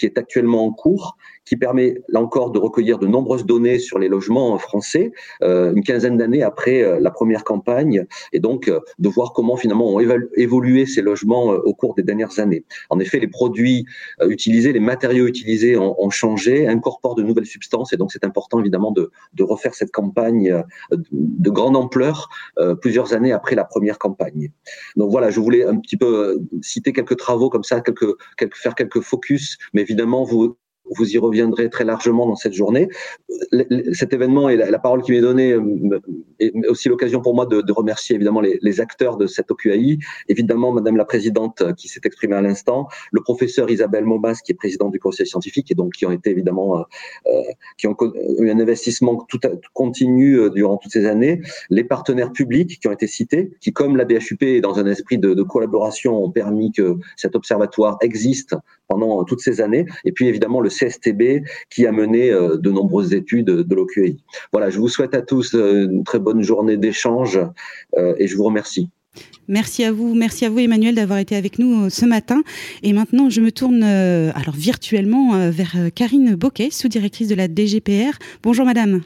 qui 0.00 0.06
est 0.06 0.16
actuellement 0.16 0.64
en 0.64 0.72
cours, 0.72 1.18
qui 1.50 1.56
permet 1.56 2.00
là 2.06 2.20
encore 2.20 2.52
de 2.52 2.60
recueillir 2.60 3.00
de 3.00 3.08
nombreuses 3.08 3.44
données 3.44 3.80
sur 3.80 3.98
les 3.98 4.06
logements 4.06 4.56
français, 4.56 5.10
euh, 5.42 5.72
une 5.74 5.82
quinzaine 5.82 6.16
d'années 6.16 6.44
après 6.44 6.80
euh, 6.80 7.00
la 7.00 7.10
première 7.10 7.42
campagne, 7.42 8.06
et 8.32 8.38
donc 8.38 8.68
euh, 8.68 8.78
de 9.00 9.08
voir 9.08 9.32
comment 9.32 9.56
finalement 9.56 9.96
ont 9.96 10.00
évolué 10.36 10.86
ces 10.86 11.02
logements 11.02 11.52
euh, 11.52 11.58
au 11.64 11.74
cours 11.74 11.96
des 11.96 12.04
dernières 12.04 12.38
années. 12.38 12.64
En 12.88 13.00
effet, 13.00 13.18
les 13.18 13.26
produits 13.26 13.84
euh, 14.20 14.28
utilisés, 14.28 14.72
les 14.72 14.78
matériaux 14.78 15.26
utilisés 15.26 15.76
ont, 15.76 16.00
ont, 16.00 16.10
changé, 16.10 16.68
incorporent 16.68 17.16
de 17.16 17.24
nouvelles 17.24 17.46
substances, 17.46 17.92
et 17.92 17.96
donc 17.96 18.12
c'est 18.12 18.24
important 18.24 18.60
évidemment 18.60 18.92
de, 18.92 19.10
de, 19.34 19.42
refaire 19.42 19.74
cette 19.74 19.90
campagne 19.90 20.62
de 20.92 21.50
grande 21.50 21.76
ampleur 21.76 22.28
plusieurs 22.80 23.12
années 23.12 23.32
après 23.32 23.56
la 23.56 23.64
première 23.64 23.98
campagne. 23.98 24.52
Donc 24.94 25.10
voilà, 25.10 25.30
je 25.30 25.40
voulais 25.40 25.64
un 25.64 25.78
petit 25.78 25.96
peu 25.96 26.40
citer 26.62 26.92
quelques 26.92 27.16
travaux 27.16 27.50
comme 27.50 27.64
ça, 27.64 27.80
quelques, 27.80 28.14
quelques 28.36 28.56
faire 28.56 28.76
quelques 28.76 29.00
focus, 29.00 29.58
mais 29.72 29.80
évidemment, 29.80 30.22
vous 30.22 30.56
vous 30.96 31.14
y 31.14 31.18
reviendrez 31.18 31.70
très 31.70 31.84
largement 31.84 32.26
dans 32.26 32.36
cette 32.36 32.52
journée. 32.52 32.88
Cet 33.92 34.12
événement 34.12 34.48
et 34.48 34.56
la, 34.56 34.78
parole 34.78 35.02
qui 35.02 35.12
m'est 35.12 35.20
donnée 35.20 35.56
est 36.38 36.52
aussi 36.68 36.88
l'occasion 36.88 37.20
pour 37.20 37.34
moi 37.34 37.46
de, 37.46 37.72
remercier 37.72 38.16
évidemment 38.16 38.40
les, 38.40 38.80
acteurs 38.80 39.16
de 39.16 39.26
cette 39.26 39.50
OQAI, 39.50 39.98
évidemment 40.28 40.72
Madame 40.72 40.96
la 40.96 41.04
Présidente 41.04 41.62
qui 41.76 41.88
s'est 41.88 42.00
exprimée 42.04 42.36
à 42.36 42.42
l'instant, 42.42 42.88
le 43.12 43.20
professeur 43.20 43.70
Isabelle 43.70 44.04
Mobas 44.04 44.40
qui 44.44 44.52
est 44.52 44.54
présidente 44.54 44.92
du 44.92 44.98
Conseil 44.98 45.26
scientifique 45.26 45.70
et 45.70 45.74
donc 45.74 45.92
qui 45.94 46.06
ont 46.06 46.12
été 46.12 46.30
évidemment 46.30 46.84
qui 47.76 47.86
ont 47.86 47.96
eu 48.38 48.50
un 48.50 48.58
investissement 48.58 49.24
tout 49.28 49.40
continu 49.74 50.50
durant 50.50 50.76
toutes 50.76 50.92
ces 50.92 51.06
années, 51.06 51.40
les 51.68 51.84
partenaires 51.84 52.32
publics 52.32 52.80
qui 52.80 52.88
ont 52.88 52.92
été 52.92 53.06
cités, 53.06 53.52
qui 53.60 53.72
comme 53.72 53.96
la 53.96 54.04
BHUP 54.04 54.60
dans 54.62 54.78
un 54.78 54.86
esprit 54.86 55.18
de, 55.18 55.34
de 55.34 55.42
collaboration 55.42 56.22
ont 56.22 56.30
permis 56.30 56.72
que 56.72 56.96
cet 57.16 57.36
observatoire 57.36 57.98
existe 58.00 58.56
pendant 58.88 59.24
toutes 59.24 59.40
ces 59.40 59.60
années. 59.60 59.86
Et 60.04 60.12
puis 60.12 60.26
évidemment 60.26 60.60
le 60.60 60.68
CSTB 60.80 61.44
qui 61.70 61.86
a 61.86 61.92
mené 61.92 62.30
euh, 62.30 62.56
de 62.56 62.70
nombreuses 62.70 63.12
études 63.12 63.46
de 63.46 63.74
l'OQI. 63.74 64.22
Voilà, 64.52 64.70
je 64.70 64.78
vous 64.78 64.88
souhaite 64.88 65.14
à 65.14 65.22
tous 65.22 65.54
euh, 65.54 65.88
une 65.90 66.04
très 66.04 66.18
bonne 66.18 66.42
journée 66.42 66.76
d'échange 66.76 67.38
euh, 67.98 68.14
et 68.18 68.26
je 68.26 68.36
vous 68.36 68.44
remercie. 68.44 68.88
Merci 69.48 69.84
à 69.84 69.90
vous, 69.90 70.14
merci 70.14 70.44
à 70.44 70.50
vous 70.50 70.60
Emmanuel 70.60 70.94
d'avoir 70.94 71.18
été 71.18 71.34
avec 71.34 71.58
nous 71.58 71.90
ce 71.90 72.06
matin. 72.06 72.42
Et 72.84 72.92
maintenant, 72.92 73.28
je 73.28 73.40
me 73.40 73.50
tourne 73.50 73.82
alors 73.82 74.54
virtuellement 74.54 75.50
vers 75.50 75.74
Karine 75.92 76.36
Boquet, 76.36 76.70
sous-directrice 76.70 77.26
de 77.26 77.34
la 77.34 77.48
DGPR. 77.48 78.16
Bonjour 78.44 78.64
madame. 78.64 79.00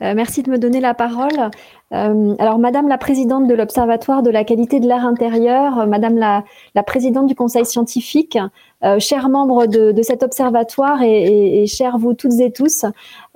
merci 0.00 0.42
de 0.42 0.50
me 0.50 0.56
donner 0.56 0.80
la 0.80 0.94
parole. 0.94 1.50
Euh, 1.94 2.34
alors, 2.38 2.58
Madame 2.58 2.86
la 2.86 2.98
présidente 2.98 3.46
de 3.46 3.54
l'Observatoire 3.54 4.22
de 4.22 4.30
la 4.30 4.44
qualité 4.44 4.78
de 4.78 4.86
l'air 4.86 5.06
intérieur, 5.06 5.80
euh, 5.80 5.86
Madame 5.86 6.18
la, 6.18 6.44
présidente 6.82 7.26
du 7.26 7.34
Conseil 7.34 7.64
scientifique, 7.64 8.38
euh, 8.84 8.98
chers 8.98 9.28
membres 9.30 9.66
de, 9.66 10.02
cet 10.02 10.22
observatoire 10.22 11.02
et, 11.02 11.66
chers 11.66 11.98
vous 11.98 12.14
toutes 12.14 12.38
et 12.40 12.52
tous, 12.52 12.84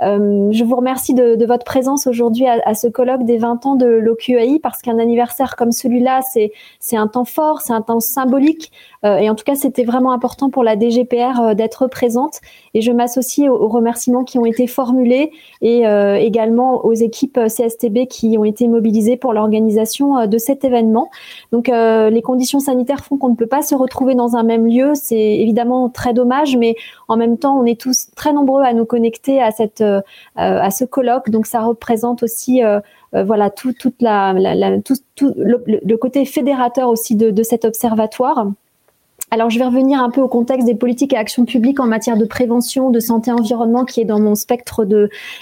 je 0.01 0.65
vous 0.65 0.77
remercie 0.77 1.15
de, 1.15 1.45
votre 1.45 1.65
présence 1.65 2.07
aujourd'hui 2.07 2.47
à, 2.47 2.75
ce 2.75 2.87
colloque 2.87 3.25
des 3.25 3.39
20 3.39 3.67
ans 3.67 3.75
de 3.75 3.87
l'OQAI 3.87 4.61
parce 4.63 4.81
qu'un 4.81 4.99
anniversaire 4.99 5.57
comme 5.57 5.73
celui-là, 5.73 6.21
c'est 6.23 6.97
un 6.97 7.09
temps 7.09 7.25
fort, 7.25 7.61
c'est 7.61 7.73
un 7.73 7.83
temps 7.83 8.01
symbolique 8.01 8.71
et 9.05 9.29
en 9.29 9.35
tout 9.35 9.45
cas, 9.45 9.57
c'était 9.57 9.85
vraiment 9.85 10.13
important 10.13 10.51
pour 10.51 10.63
la 10.63 10.79
DGPR 10.79 11.55
d'être 11.57 11.89
présente. 11.89 12.41
Et 12.75 12.81
je 12.81 12.93
m'associe 12.93 13.49
aux, 13.51 13.69
remerciements 13.69 14.25
qui 14.25 14.39
ont 14.39 14.47
été 14.47 14.69
formulés 14.69 15.33
et 15.61 15.83
également 16.21 16.85
aux 16.85 16.95
équipes 16.95 17.41
CSTB 17.49 18.07
qui 18.09 18.39
ont 18.39 18.42
ont 18.43 18.45
été 18.45 18.69
mobilisés 18.69 19.17
pour 19.17 19.33
l'organisation 19.33 20.19
euh, 20.19 20.27
de 20.27 20.39
cet 20.39 20.65
événement. 20.65 21.11
Donc 21.53 21.69
euh, 21.69 22.11
les 22.11 22.23
conditions 22.23 22.61
sanitaires 22.61 23.05
font 23.05 23.17
qu'on 23.17 23.31
ne 23.31 23.37
peut 23.37 23.47
pas 23.47 23.63
se 23.63 23.75
retrouver 23.75 24.15
dans 24.15 24.37
un 24.37 24.43
même 24.43 24.67
lieu. 24.67 24.93
C'est 24.95 25.17
évidemment 25.17 25.89
très 25.89 26.13
dommage, 26.13 26.57
mais 26.57 26.77
en 27.09 27.17
même 27.17 27.39
temps, 27.39 27.59
on 27.59 27.65
est 27.65 27.81
tous 27.81 28.09
très 28.15 28.33
nombreux 28.33 28.63
à 28.63 28.73
nous 28.75 28.85
connecter 28.85 29.41
à 29.41 29.51
cette 29.51 29.81
euh, 29.81 30.01
à 30.37 30.71
ce 30.71 30.85
colloque. 30.85 31.31
Donc 31.31 31.47
ça 31.47 31.61
représente 31.63 32.23
aussi 32.23 32.61
voilà 33.13 33.51
tout, 33.51 33.75
toute 33.75 34.01
la, 34.01 34.35
tout, 34.83 35.35
le, 35.37 35.97
côté 35.97 36.25
fédérateur 36.25 36.89
aussi 36.89 37.15
de, 37.15 37.31
de 37.31 37.43
cet 37.43 37.67
observatoire. 37.67 38.47
Alors, 39.35 39.49
je 39.49 39.59
vais 39.59 39.65
revenir 39.65 39.99
un 40.03 40.11
peu 40.11 40.21
au 40.21 40.29
contexte 40.29 40.67
des 40.67 40.75
politiques 40.75 41.15
et 41.15 41.17
actions 41.17 41.47
publiques 41.47 41.81
en 41.81 41.87
matière 41.87 42.19
de 42.19 42.27
prévention, 42.27 42.91
de 42.91 43.01
santé, 43.01 43.33
environnement, 43.33 43.87
qui 43.87 44.03
est 44.03 44.05
dans 44.05 44.21
mon 44.21 44.35
spectre 44.35 44.87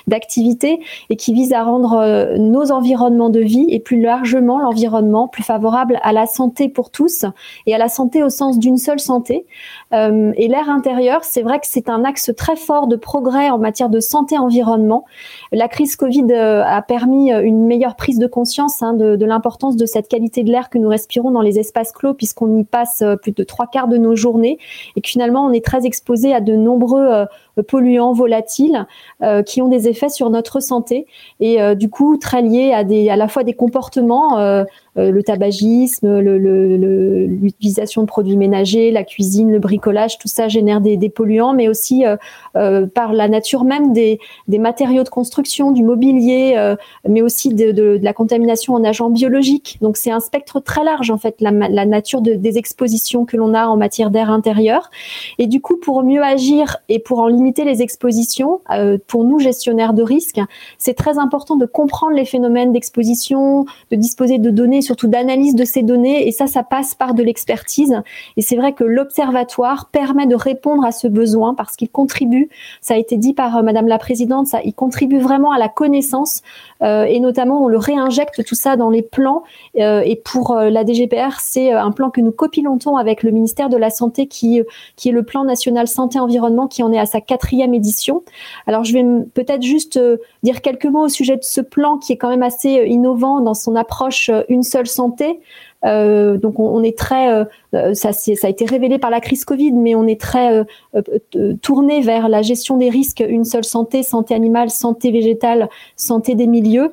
d'activité 0.07 0.79
et 1.09 1.17
qui 1.17 1.35
vise 1.35 1.53
à 1.53 1.65
rendre 1.65 1.95
euh, 1.95 2.39
nos 2.39 2.71
environnements 2.71 3.31
de 3.31 3.41
vie 3.41 3.67
et 3.69 3.81
plus 3.81 4.01
largement 4.01 4.61
l'environnement 4.61 5.27
plus 5.27 5.43
favorable 5.43 5.99
à 6.05 6.13
la 6.13 6.27
santé 6.27 6.69
pour 6.69 6.91
tous 6.91 7.25
et 7.67 7.75
à 7.75 7.79
la 7.79 7.89
santé 7.89 8.23
au 8.23 8.29
sens 8.29 8.61
d'une 8.61 8.77
seule 8.77 9.01
santé. 9.01 9.45
Euh, 9.93 10.33
et 10.37 10.49
l'air 10.49 10.69
intérieur, 10.69 11.25
c'est 11.25 11.43
vrai 11.43 11.59
que 11.59 11.67
c'est 11.67 11.89
un 11.89 12.05
axe 12.05 12.31
très 12.37 12.57
fort 12.57 12.87
de 12.87 12.97
progrès 12.97 13.51
en 13.51 13.59
matière 13.59 13.89
de 13.89 14.01
santé 14.01 14.39
environnement. 14.39 15.05
La 15.53 15.69
crise 15.69 15.97
Covid 15.97 16.27
euh, 16.31 16.63
a 16.65 16.83
permis 16.83 17.33
une 17.33 17.67
meilleure 17.67 17.97
prise 17.97 18.19
de 18.19 18.27
conscience 18.27 18.83
hein, 18.83 18.95
de, 18.95 19.25
l'importance 19.25 19.77
de 19.77 19.87
cette 19.87 20.09
qualité 20.09 20.43
de 20.45 20.51
l'air 20.51 20.71
que 20.71 20.79
nous 20.79 20.89
respirons 20.89 21.31
dans 21.31 21.43
les 21.43 21.59
espaces 21.59 21.93
clos, 21.93 22.15
puisqu'on 22.15 22.57
y 22.57 22.65
passe 22.65 23.03
plus 23.23 23.33
de 23.33 23.45
trois 23.45 23.67
quarts 23.67 23.89
de 23.89 23.97
nos 23.97 24.15
journées 24.15 24.59
et 24.97 25.01
que 25.01 25.09
finalement 25.09 25.45
on 25.45 25.53
est 25.53 25.65
très 25.65 25.87
exposé 25.87 26.35
à 26.35 26.41
de 26.41 26.55
nombreux 26.55 27.07
euh, 27.07 27.25
polluants 27.63 28.13
volatiles 28.13 28.87
euh, 29.23 29.43
qui 29.43 29.63
ont 29.63 29.69
des 29.69 29.89
effets 29.89 30.09
sur 30.09 30.31
notre 30.31 30.61
santé 30.61 31.07
et 31.41 31.61
euh, 31.61 31.75
du 31.75 31.89
coup 31.91 32.17
très 32.17 32.43
liés 32.43 32.73
à 32.73 32.85
des 32.85 33.11
à 33.11 33.17
la 33.17 33.29
fois 33.29 33.45
des 33.45 33.55
comportements 33.55 34.39
euh, 34.39 34.65
le 34.97 35.23
tabagisme, 35.23 36.19
l'utilisation 36.19 38.03
de 38.03 38.07
produits 38.07 38.37
ménagers, 38.37 38.91
la 38.91 39.05
cuisine, 39.05 39.53
le 39.53 39.61
bricolage, 39.61 40.19
tout 40.19 40.27
ça 40.27 40.49
génère 40.49 40.81
des, 40.81 41.09
polluants, 41.09 41.53
mais 41.55 41.69
aussi 41.69 42.03
par 42.53 43.13
la 43.13 43.29
nature 43.29 43.63
même 43.63 43.93
des, 43.93 44.19
des, 44.49 44.59
matériaux 44.59 45.05
de 45.05 45.09
construction, 45.09 45.71
du 45.71 45.85
mobilier, 45.85 46.75
mais 47.09 47.23
aussi 47.23 47.55
de, 47.55 48.01
la 48.03 48.13
contamination 48.13 48.75
en 48.75 48.83
agents 48.83 49.11
biologiques. 49.11 49.79
Donc 49.81 49.97
c'est 49.97 50.11
un 50.11 50.19
spectre 50.19 50.59
très 50.59 50.83
large 50.83 51.13
en 51.13 51.19
fait, 51.19 51.37
la, 51.41 51.53
la 51.53 51.87
nature 51.87 52.21
des 52.21 52.59
expositions 52.59 53.25
que 53.25 53.37
l'on 53.37 53.55
a 53.55 53.69
en 53.69 53.77
matière 53.77 54.11
d'air 54.11 54.29
intérieur. 54.29 54.91
Et 55.39 55.47
du 55.47 55.61
coup, 55.61 55.77
pour 55.77 56.03
mieux 56.03 56.23
agir 56.23 56.79
et 56.89 56.99
pour 56.99 57.21
en 57.21 57.29
limiter 57.29 57.50
les 57.59 57.83
expositions, 57.83 58.61
pour 59.07 59.25
nous 59.25 59.39
gestionnaires 59.39 59.95
de 59.95 60.03
risques, 60.03 60.41
c'est 60.79 60.95
très 60.95 61.19
important 61.19 61.57
de 61.57 61.67
comprendre 61.67 62.15
les 62.15 62.25
phénomènes 62.25 62.73
d'exposition, 62.73 63.65
de 63.91 63.97
disposer 63.97 64.39
de 64.39 64.51
données 64.51 64.83
surtout 64.83 65.09
d'analyse 65.09 65.55
de 65.55 65.65
ces 65.65 65.83
données. 65.83 66.27
Et 66.27 66.33
ça, 66.33 66.47
ça 66.47 66.63
passe 66.63 66.95
par 66.95 67.15
de 67.15 67.23
l'expertise. 67.23 68.01
Et 68.37 68.43
c'est 68.43 68.57
vrai 68.57 68.73
que 68.73 68.85
l'observatoire 68.85 69.89
permet 69.91 70.27
de 70.27 70.35
répondre 70.35 70.85
à 70.85 70.93
ce 70.93 71.09
besoin 71.09 71.55
parce 71.55 71.77
qu'il 71.77 71.91
contribue, 71.91 72.49
ça 72.81 72.95
a 72.95 72.97
été 72.97 73.17
dit 73.17 73.35
par 73.35 73.57
euh, 73.57 73.63
Madame 73.63 73.87
la 73.87 73.99
Présidente, 73.99 74.47
ça, 74.47 74.61
il 74.65 74.75
contribue 74.75 75.19
vraiment 75.19 75.53
à 75.53 75.59
la 75.59 75.69
connaissance 75.69 76.43
euh, 76.83 77.05
et 77.05 77.21
notamment 77.21 77.65
on 77.65 77.69
le 77.69 77.79
réinjecte 77.79 78.45
tout 78.45 78.55
ça 78.55 78.77
dans 78.77 78.91
les 78.91 79.03
plans. 79.03 79.43
Euh, 79.79 80.03
et 80.05 80.17
pour 80.17 80.55
la 80.55 80.85
DGPR, 80.85 81.41
c'est 81.41 81.73
un 81.73 81.91
plan 81.91 82.11
que 82.11 82.21
nous 82.21 82.33
copilotons 82.33 82.97
avec 82.97 83.23
le 83.23 83.31
ministère 83.31 83.69
de 83.69 83.77
la 83.77 83.91
Santé 83.91 84.27
qui, 84.27 84.63
qui 84.97 85.09
est 85.09 85.13
le 85.13 85.23
plan 85.23 85.45
national 85.45 85.89
santé-environnement 85.89 86.67
qui 86.67 86.83
en 86.83 86.93
est 86.93 86.99
à 86.99 87.07
sa 87.07 87.21
édition. 87.53 88.23
Alors 88.67 88.85
je 88.85 88.93
vais 88.95 89.05
peut-être 89.35 89.63
juste 89.63 89.99
dire 90.43 90.61
quelques 90.63 90.87
mots 90.87 91.05
au 91.05 91.09
sujet 91.09 91.37
de 91.37 91.45
ce 91.45 91.61
plan 91.61 91.99
qui 91.99 92.13
est 92.13 92.17
quand 92.17 92.31
même 92.31 92.43
assez 92.43 92.85
innovant 92.87 93.41
dans 93.41 93.55
son 93.55 93.77
approche 93.77 94.31
une 94.49 94.63
seule 94.63 94.87
santé. 94.87 95.41
Euh, 95.85 96.37
donc 96.37 96.59
on, 96.59 96.83
est 96.83 96.97
très, 96.97 97.47
euh, 97.75 97.95
ça, 97.95 98.11
a 98.11 98.49
été 98.49 98.65
révélé 98.67 98.99
par 98.99 99.11
la 99.11 99.21
crise 99.21 99.45
Covid, 99.45 99.73
mais 99.73 99.95
on 99.95 100.07
est 100.07 100.21
très 100.21 100.65
euh, 100.95 101.55
tourné 101.63 102.01
vers 102.01 102.29
la 102.29 102.43
gestion 102.43 102.77
des 102.77 102.91
risques, 102.91 103.25
une 103.27 103.45
seule 103.45 103.65
santé, 103.65 104.03
santé 104.03 104.35
animale, 104.35 104.71
santé 104.71 105.11
végétale, 105.11 105.69
santé 105.97 106.35
des 106.35 106.47
milieux 106.47 106.93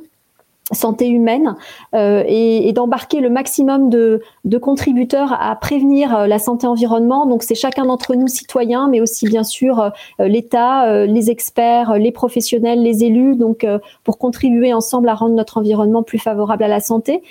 santé 0.73 1.07
humaine 1.07 1.55
euh, 1.93 2.23
et 2.27 2.71
d'embarquer 2.73 3.21
le 3.21 3.29
maximum 3.29 3.89
de, 3.89 4.21
de, 4.47 4.57
contributeurs 4.57 5.35
à 5.39 5.55
prévenir 5.55 6.15
euh, 6.15 6.27
la 6.27 6.39
santé 6.39 6.67
environnement. 6.67 7.25
Donc 7.25 7.43
c'est 7.43 7.55
chacun 7.55 7.85
d'entre 7.85 8.15
nous 8.15 8.27
citoyens, 8.27 8.87
mais 8.87 9.01
aussi 9.01 9.27
bien 9.27 9.43
sûr 9.43 9.79
euh, 9.79 10.27
l'État, 10.27 10.87
euh, 10.89 11.05
les 11.05 11.29
experts, 11.29 11.93
les 11.93 12.11
professionnels, 12.11 12.81
les 12.81 13.03
élus. 13.03 13.35
Donc 13.35 13.65
pour 14.03 14.17
contribuer 14.17 14.73
ensemble 14.73 15.09
à 15.09 15.13
rendre 15.13 15.35
notre 15.35 15.57
environnement 15.57 16.03
plus 16.03 16.19
favorable 16.19 16.63
à 16.63 16.67
la 16.67 16.79
santé. 16.79 17.21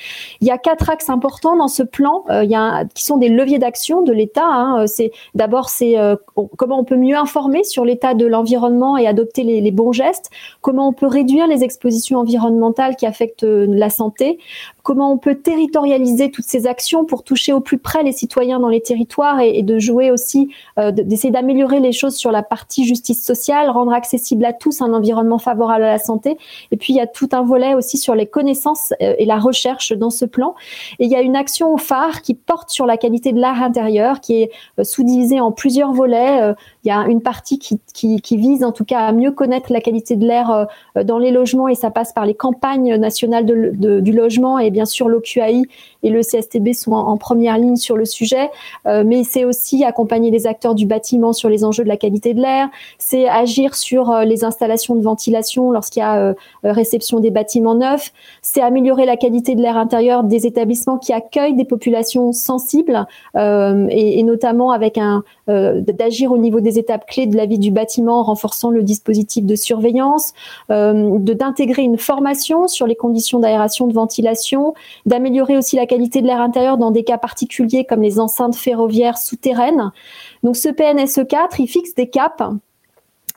Il 0.40 0.46
y 0.46 0.50
a 0.50 0.58
quatre 0.58 0.90
axes 0.90 1.10
importants 1.10 1.56
dans 1.56 1.68
ce 1.68 1.82
plan. 1.82 2.24
il 2.30 2.50
y 2.50 2.54
a 2.54 2.84
qui 2.94 3.04
sont 3.04 3.16
des 3.16 3.28
leviers 3.28 3.58
d'action 3.58 4.02
de 4.02 4.12
l'État. 4.12 4.46
Hein. 4.46 4.86
C'est 4.86 5.10
d'abord 5.34 5.68
c'est 5.68 5.96
comment 6.56 6.80
on 6.80 6.84
peut 6.84 6.96
mieux 6.96 7.16
informer 7.16 7.64
sur 7.64 7.84
l'état 7.84 8.14
de 8.14 8.26
l'environnement 8.26 8.96
et 8.96 9.06
adopter 9.06 9.42
les, 9.42 9.70
bons 9.70 9.92
gestes. 9.92 10.30
Comment 10.60 10.88
on 10.88 10.92
peut 10.92 11.06
réduire 11.06 11.46
les 11.46 11.64
expositions 11.64 12.18
environnementales 12.18 12.96
qui 12.96 13.06
affectent 13.06 13.44
la 13.44 13.90
santé, 13.90 14.38
comment 14.86 15.10
on 15.10 15.18
peut 15.18 15.34
territorialiser 15.34 16.30
toutes 16.30 16.44
ces 16.44 16.68
actions 16.68 17.04
pour 17.04 17.24
toucher 17.24 17.52
au 17.52 17.58
plus 17.58 17.76
près 17.76 18.04
les 18.04 18.12
citoyens 18.12 18.60
dans 18.60 18.68
les 18.68 18.80
territoires 18.80 19.40
et, 19.40 19.64
de 19.64 19.80
jouer 19.80 20.12
aussi, 20.12 20.48
euh, 20.78 20.92
d'essayer 20.92 21.32
d'améliorer 21.32 21.80
les 21.80 21.90
choses 21.90 22.14
sur 22.14 22.30
la 22.30 22.44
partie 22.44 22.84
justice 22.84 23.20
sociale, 23.20 23.68
rendre 23.68 23.92
accessible 23.92 24.44
à 24.44 24.52
tous 24.52 24.82
un 24.82 24.92
environnement 24.92 25.38
favorable 25.38 25.82
à 25.82 25.88
la 25.88 25.98
santé. 25.98 26.38
Et 26.70 26.76
puis 26.76 26.92
il 26.92 26.96
y 26.96 27.00
a 27.00 27.08
tout 27.08 27.28
un 27.32 27.42
volet 27.42 27.74
aussi 27.74 27.98
sur 27.98 28.14
les 28.14 28.26
connaissances 28.26 28.92
euh, 29.02 29.16
et 29.18 29.24
la 29.24 29.40
recherche 29.40 29.92
dans 29.92 30.10
ce 30.10 30.24
plan. 30.24 30.54
Et 31.00 31.06
il 31.06 31.10
y 31.10 31.16
a 31.16 31.20
une 31.20 31.34
action 31.34 31.76
phare 31.78 32.22
qui 32.22 32.34
porte 32.34 32.70
sur 32.70 32.86
la 32.86 32.96
qualité 32.96 33.32
de 33.32 33.40
l'air 33.40 33.60
intérieur, 33.60 34.20
qui 34.20 34.42
est 34.42 34.52
sous-divisée 34.84 35.40
en 35.40 35.50
plusieurs 35.50 35.94
volets. 35.94 36.54
Il 36.84 36.88
y 36.88 36.92
a 36.92 37.08
une 37.08 37.22
partie 37.22 37.58
qui, 37.58 38.36
vise 38.36 38.62
en 38.62 38.70
tout 38.70 38.84
cas 38.84 39.00
à 39.00 39.10
mieux 39.10 39.32
connaître 39.32 39.72
la 39.72 39.80
qualité 39.80 40.14
de 40.14 40.24
l'air 40.24 40.68
dans 40.94 41.18
les 41.18 41.32
logements 41.32 41.66
et 41.66 41.74
ça 41.74 41.90
passe 41.90 42.12
par 42.12 42.24
les 42.24 42.34
campagnes 42.34 42.94
nationales 42.94 43.46
du 43.46 44.12
logement 44.12 44.60
et 44.60 44.75
bien 44.76 44.84
sûr 44.84 45.08
l'OQAI 45.08 45.62
et 46.02 46.10
le 46.10 46.20
CSTB 46.20 46.72
sont 46.72 46.92
en, 46.92 47.16
première 47.16 47.58
ligne 47.58 47.76
sur 47.76 47.96
le 47.96 48.04
sujet, 48.04 48.50
euh, 48.86 49.02
mais 49.04 49.24
c'est 49.24 49.44
aussi 49.44 49.84
accompagner 49.84 50.30
les 50.30 50.46
acteurs 50.46 50.74
du 50.74 50.86
bâtiment 50.86 51.32
sur 51.32 51.48
les 51.48 51.64
enjeux 51.64 51.82
de 51.82 51.88
la 51.88 51.96
qualité 51.96 52.34
de 52.34 52.40
l'air, 52.40 52.68
c'est 52.98 53.28
agir 53.28 53.74
sur 53.74 54.10
euh, 54.10 54.24
les 54.24 54.44
installations 54.44 54.94
de 54.94 55.02
ventilation 55.02 55.70
lorsqu'il 55.70 56.00
y 56.00 56.02
a 56.02 56.16
euh, 56.18 56.34
réception 56.62 57.20
des 57.20 57.30
bâtiments 57.30 57.74
neufs, 57.74 58.12
c'est 58.42 58.60
améliorer 58.60 59.06
la 59.06 59.16
qualité 59.16 59.54
de 59.54 59.62
l'air 59.62 59.76
intérieur 59.76 60.24
des 60.24 60.46
établissements 60.46 60.98
qui 60.98 61.12
accueillent 61.12 61.54
des 61.54 61.64
populations 61.64 62.32
sensibles 62.32 63.06
et, 63.34 64.22
notamment 64.22 64.70
avec 64.70 64.98
un, 64.98 65.22
d'agir 65.46 66.32
au 66.32 66.38
niveau 66.38 66.60
des 66.60 66.78
étapes 66.78 67.06
clés 67.06 67.26
de 67.26 67.36
la 67.36 67.46
vie 67.46 67.58
du 67.58 67.70
bâtiment 67.70 68.20
en 68.20 68.22
renforçant 68.24 68.70
le 68.70 68.82
dispositif 68.82 69.44
de 69.44 69.54
surveillance, 69.54 70.32
de 70.70 71.32
d'intégrer 71.32 71.82
une 71.82 71.98
formation 71.98 72.66
sur 72.66 72.86
les 72.86 72.94
conditions 72.94 73.38
d'aération, 73.38 73.86
de 73.86 73.92
ventilation, 73.92 74.74
d'améliorer 75.04 75.56
aussi 75.56 75.76
la 75.76 75.86
qualité 75.86 75.95
de 75.98 76.26
l'air 76.26 76.40
intérieur 76.40 76.78
dans 76.78 76.90
des 76.90 77.04
cas 77.04 77.18
particuliers 77.18 77.84
comme 77.84 78.02
les 78.02 78.20
enceintes 78.20 78.56
ferroviaires 78.56 79.18
souterraines. 79.18 79.90
Donc 80.42 80.56
ce 80.56 80.68
PNSE 80.68 81.26
4, 81.28 81.60
il 81.60 81.66
fixe 81.66 81.94
des 81.94 82.08
caps 82.08 82.42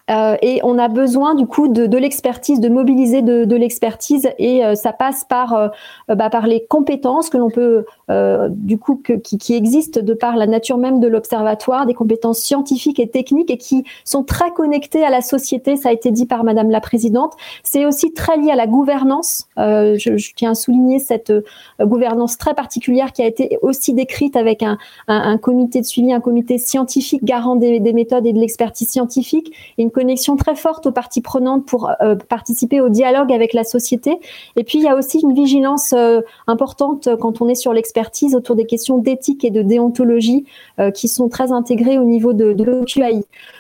euh, 0.10 0.36
et 0.42 0.60
on 0.64 0.80
a 0.80 0.88
besoin 0.88 1.36
du 1.36 1.46
coup 1.46 1.68
de, 1.68 1.86
de 1.86 1.98
l'expertise, 1.98 2.60
de 2.60 2.70
mobiliser 2.70 3.22
de, 3.22 3.56
l'expertise, 3.56 4.30
et 4.40 4.66
euh, 4.66 4.74
ça 4.74 4.92
passe 4.92 5.24
par 5.24 5.54
euh, 5.54 5.68
bah, 6.08 6.30
par 6.30 6.48
les 6.48 6.66
compétences 6.66 7.30
que 7.30 7.38
l'on 7.38 7.50
peut 7.50 7.86
du 8.10 8.78
coup 8.80 9.00
que, 9.04 9.14
qui, 9.14 9.38
qui, 9.38 9.54
existent 9.54 10.02
de 10.02 10.14
par 10.14 10.36
la 10.36 10.48
nature 10.48 10.78
même 10.78 11.00
de 11.00 11.08
l'observatoire, 11.08 11.86
des 11.86 11.94
compétences 11.94 12.40
scientifiques 12.40 13.00
et 13.00 13.08
techniques 13.08 13.52
et 13.52 13.58
qui 13.58 13.84
sont 14.04 14.24
très 14.24 14.52
connectées 14.52 15.04
à 15.04 15.12
la 15.12 15.22
société. 15.22 15.76
Ça 15.76 15.90
a 15.90 15.92
été 15.92 16.10
dit 16.10 16.26
par 16.26 16.44
Madame 16.44 16.72
la 16.72 16.82
présidente. 16.82 17.34
C'est 17.64 17.86
aussi 17.86 18.12
très 18.14 18.38
lié 18.38 18.50
à 18.50 18.56
la 18.56 18.66
gouvernance. 18.66 19.48
Je, 19.58 19.96
je, 19.98 20.32
tiens 20.36 20.52
à 20.52 20.56
souligner 20.56 20.98
cette 20.98 21.32
gouvernance 21.80 22.38
très 22.38 22.56
particulière 22.56 23.14
qui 23.14 23.22
a 23.22 23.28
été 23.28 23.60
aussi 23.62 23.94
décrite 23.94 24.36
avec 24.36 24.64
un, 24.64 24.78
un, 25.08 25.38
comité 25.38 25.82
de 25.82 25.86
suivi, 25.86 26.12
un 26.12 26.20
comité 26.20 26.58
scientifique 26.58 27.24
garant 27.24 27.56
des, 27.56 27.80
des 27.80 27.94
méthodes 27.94 28.26
et 28.26 28.34
de 28.34 28.40
l'expertise 28.40 28.90
scientifique, 28.90 29.54
et 29.78 29.84
une 29.84 29.92
connexion 29.92 30.36
très 30.36 30.56
forte 30.56 30.88
aux 30.88 30.92
parties 30.92 31.22
prenantes 31.22 31.66
pour 31.66 31.92
euh, 32.02 32.16
participer 32.16 32.82
au 32.82 32.90
dialogue 32.90 33.32
avec 33.32 33.54
la 33.54 33.64
société. 33.64 34.20
Et 34.56 34.64
puis, 34.64 34.80
il 34.80 34.86
y 34.86 34.88
a 34.88 34.96
aussi 34.96 35.20
une 35.20 35.34
vigilance 35.34 35.94
euh, 35.94 36.22
importante 36.48 37.10
quand 37.20 37.42
on 37.42 37.48
est 37.48 37.56
sur 37.56 37.74
l'expertise 37.74 37.99
autour 38.36 38.56
des 38.56 38.66
questions 38.66 38.98
d'éthique 38.98 39.44
et 39.44 39.50
de 39.50 39.62
déontologie 39.62 40.46
euh, 40.80 40.92
qui 40.92 41.08
sont 41.08 41.30
très 41.30 41.52
intégrées 41.52 41.98
au 41.98 42.04
niveau 42.04 42.34
de, 42.34 42.54
de. 42.54 42.66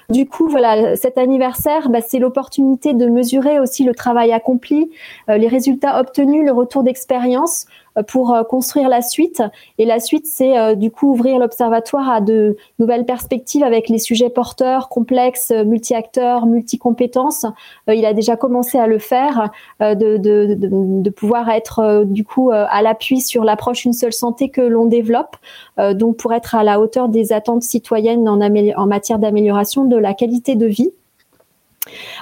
Du 0.09 0.27
coup, 0.27 0.47
voilà, 0.47 0.95
cet 0.95 1.17
anniversaire, 1.17 1.89
bah, 1.89 1.99
c'est 2.05 2.19
l'opportunité 2.19 2.93
de 2.93 3.05
mesurer 3.05 3.59
aussi 3.59 3.83
le 3.83 3.93
travail 3.93 4.31
accompli, 4.31 4.89
les 5.27 5.47
résultats 5.47 5.99
obtenus, 5.99 6.45
le 6.45 6.51
retour 6.51 6.83
d'expérience 6.83 7.65
pour 8.07 8.33
euh, 8.33 8.43
construire 8.43 8.89
la 8.89 9.01
suite. 9.01 9.43
Et 9.77 9.85
la 9.85 9.99
suite, 9.99 10.25
c'est 10.27 10.57
euh, 10.57 10.75
du 10.75 10.91
coup 10.91 11.11
ouvrir 11.11 11.39
l'observatoire 11.39 12.09
à 12.09 12.21
de 12.21 12.57
nouvelles 12.79 13.05
perspectives 13.05 13.63
avec 13.63 13.89
les 13.89 13.97
sujets 13.97 14.29
porteurs, 14.29 14.89
complexes, 14.89 15.51
multi-acteurs, 15.51 16.45
multi-compétences. 16.45 17.45
Euh, 17.89 17.95
il 17.95 18.05
a 18.05 18.13
déjà 18.13 18.35
commencé 18.35 18.77
à 18.77 18.87
le 18.87 18.99
faire, 18.99 19.49
de, 19.79 20.17
de, 20.17 21.09
pouvoir 21.09 21.49
être 21.49 22.03
du 22.05 22.23
coup 22.23 22.51
à 22.51 22.81
l'appui 22.81 23.21
sur 23.21 23.43
l'approche 23.43 23.85
une 23.85 23.93
seule 23.93 24.13
santé 24.13 24.49
que 24.49 24.61
l'on 24.61 24.85
développe, 24.85 25.35
donc 25.77 26.17
pour 26.17 26.33
être 26.33 26.55
à 26.55 26.63
la 26.63 26.79
hauteur 26.79 27.09
des 27.09 27.33
attentes 27.33 27.63
citoyennes 27.63 28.27
en, 28.27 28.87
matière 28.87 29.19
d'amélioration 29.19 29.85
de 29.85 29.97
la 29.97 30.13
qualité 30.13 30.55
de 30.55 30.65
vie. 30.65 30.91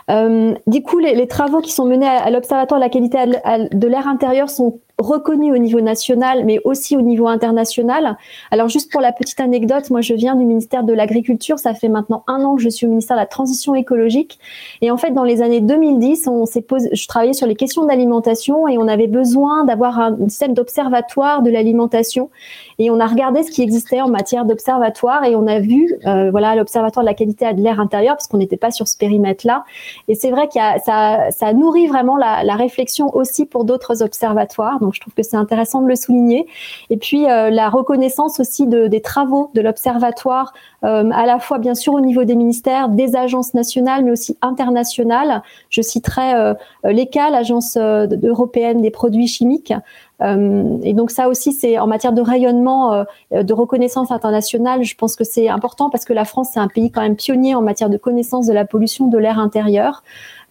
Euh, 0.09 0.55
du 0.67 0.81
coup, 0.81 0.99
les, 0.99 1.27
travaux 1.27 1.61
qui 1.61 1.71
sont 1.71 1.85
menés 1.85 2.07
à 2.07 2.29
l'Observatoire 2.29 2.79
de 2.79 2.85
la 2.85 2.89
qualité 2.89 3.17
de 3.25 3.87
l'air 3.87 4.07
intérieur 4.07 4.49
sont 4.49 4.79
reconnu 4.99 5.53
au 5.53 5.57
niveau 5.59 5.79
national, 5.79 6.43
mais 6.43 6.59
aussi 6.63 6.97
au 6.97 7.01
niveau 7.01 7.27
international. 7.27 8.17
Alors 8.49 8.67
juste 8.67 8.91
pour 8.91 8.99
la 8.99 9.11
petite 9.11 9.39
anecdote, 9.39 9.91
moi 9.91 10.01
je 10.01 10.15
viens 10.15 10.35
du 10.35 10.43
ministère 10.43 10.83
de 10.83 10.91
l'Agriculture, 10.91 11.59
ça 11.59 11.75
fait 11.75 11.87
maintenant 11.87 12.23
un 12.27 12.43
an 12.43 12.55
que 12.55 12.63
je 12.63 12.69
suis 12.69 12.87
au 12.87 12.89
ministère 12.89 13.15
de 13.15 13.21
la 13.21 13.27
Transition 13.27 13.75
écologique. 13.75 14.39
Et 14.81 14.89
en 14.89 14.97
fait, 14.97 15.11
dans 15.11 15.23
les 15.23 15.43
années 15.43 15.61
2010, 15.61 16.27
on 16.27 16.45
s'est 16.45 16.63
posé, 16.63 16.89
je 16.93 17.07
travaillais 17.07 17.33
sur 17.33 17.45
les 17.45 17.55
questions 17.55 17.85
d'alimentation 17.85 18.67
et 18.67 18.79
on 18.79 18.87
avait 18.87 19.07
besoin 19.07 19.65
d'avoir 19.65 19.99
un 19.99 20.17
système 20.29 20.55
d'observatoire 20.55 21.43
de 21.43 21.51
l'alimentation. 21.51 22.31
Et 22.79 22.89
on 22.89 22.99
a 22.99 23.05
regardé 23.05 23.43
ce 23.43 23.51
qui 23.51 23.61
existait 23.61 24.01
en 24.01 24.09
matière 24.09 24.45
d'observatoire 24.45 25.23
et 25.25 25.35
on 25.35 25.45
a 25.45 25.59
vu, 25.59 25.95
euh, 26.07 26.31
voilà, 26.31 26.55
l'observatoire 26.55 27.03
de 27.03 27.09
la 27.09 27.15
qualité 27.15 27.53
de 27.53 27.61
l'air 27.61 27.79
intérieur 27.79 28.15
parce 28.15 28.27
qu'on 28.27 28.37
n'était 28.37 28.57
pas 28.57 28.71
sur 28.71 28.87
ce 28.87 28.97
périmètre-là. 28.97 29.63
Et 30.07 30.15
c'est 30.15 30.31
vrai 30.31 30.47
qu'il 30.47 30.61
ça, 30.83 31.29
ça 31.31 31.53
nourrit 31.53 31.87
vraiment 31.87 32.17
la, 32.17 32.43
la 32.43 32.55
réflexion 32.55 33.15
aussi 33.15 33.45
pour 33.45 33.63
d'autres 33.63 34.01
observatoires. 34.01 34.79
Je 34.93 35.01
trouve 35.01 35.13
que 35.13 35.23
c'est 35.23 35.37
intéressant 35.37 35.81
de 35.81 35.87
le 35.87 35.95
souligner. 35.95 36.47
Et 36.89 36.97
puis 36.97 37.29
euh, 37.29 37.49
la 37.49 37.69
reconnaissance 37.69 38.39
aussi 38.39 38.67
de, 38.67 38.87
des 38.87 39.01
travaux 39.01 39.51
de 39.53 39.61
l'observatoire, 39.61 40.53
euh, 40.83 41.09
à 41.11 41.25
la 41.25 41.39
fois 41.39 41.57
bien 41.57 41.75
sûr 41.75 41.93
au 41.93 42.01
niveau 42.01 42.23
des 42.23 42.35
ministères, 42.35 42.89
des 42.89 43.15
agences 43.15 43.53
nationales, 43.53 44.03
mais 44.03 44.11
aussi 44.11 44.37
internationales. 44.41 45.41
Je 45.69 45.81
citerai 45.81 46.33
euh, 46.33 46.53
l'ECA, 46.83 47.29
l'agence 47.29 47.77
européenne 47.77 48.81
des 48.81 48.91
produits 48.91 49.27
chimiques. 49.27 49.73
et 50.21 50.93
donc 50.93 51.11
ça 51.11 51.29
aussi, 51.29 51.51
c'est 51.51 51.77
en 51.77 51.85
matière 51.85 52.11
de 52.11 52.21
rayonnement, 52.21 53.05
de 53.31 53.53
reconnaissance 53.53 54.09
internationale, 54.11 54.83
je 54.83 54.95
pense 54.95 55.15
que 55.15 55.23
c'est 55.23 55.47
important 55.47 55.91
parce 55.91 56.05
que 56.05 56.13
la 56.13 56.25
France, 56.25 56.49
c'est 56.53 56.59
un 56.59 56.67
pays 56.67 56.89
quand 56.89 57.01
même 57.01 57.15
pionnier 57.15 57.53
en 57.53 57.61
matière 57.61 57.89
de 57.89 57.97
connaissance 57.97 58.47
de 58.47 58.53
la 58.53 58.65
pollution 58.65 59.07
de 59.07 59.17
l'air 59.17 59.37
intérieur. 59.37 60.03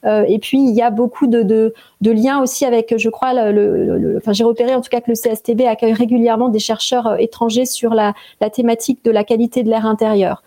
Euh, 0.04 0.24
et 0.28 0.38
puis 0.38 0.58
il 0.58 0.74
y 0.74 0.82
a 0.82 0.90
beaucoup 0.90 1.26
de, 1.26 1.72
liens 2.02 2.40
aussi 2.40 2.64
avec, 2.64 2.94
je 2.96 3.08
crois, 3.08 3.50
le, 3.50 3.98
le, 3.98 4.16
enfin 4.18 4.32
j'ai 4.32 4.44
repéré 4.44 4.74
en 4.74 4.80
tout 4.80 4.90
cas 4.90 5.00
que 5.00 5.10
le 5.10 5.16
CSTB 5.16 5.62
accueille 5.62 5.94
régulièrement 5.94 6.48
des 6.48 6.58
chercheurs 6.58 7.06
euh, 7.06 7.16
étrangers 7.16 7.64
sur 7.64 7.94
la, 7.94 8.14
la 8.40 8.50
thématique 8.50 9.04
de 9.04 9.10
la 9.10 9.24
qualité 9.24 9.62
de 9.62 9.70
l'air 9.70 9.86
intérieur. 9.86 10.42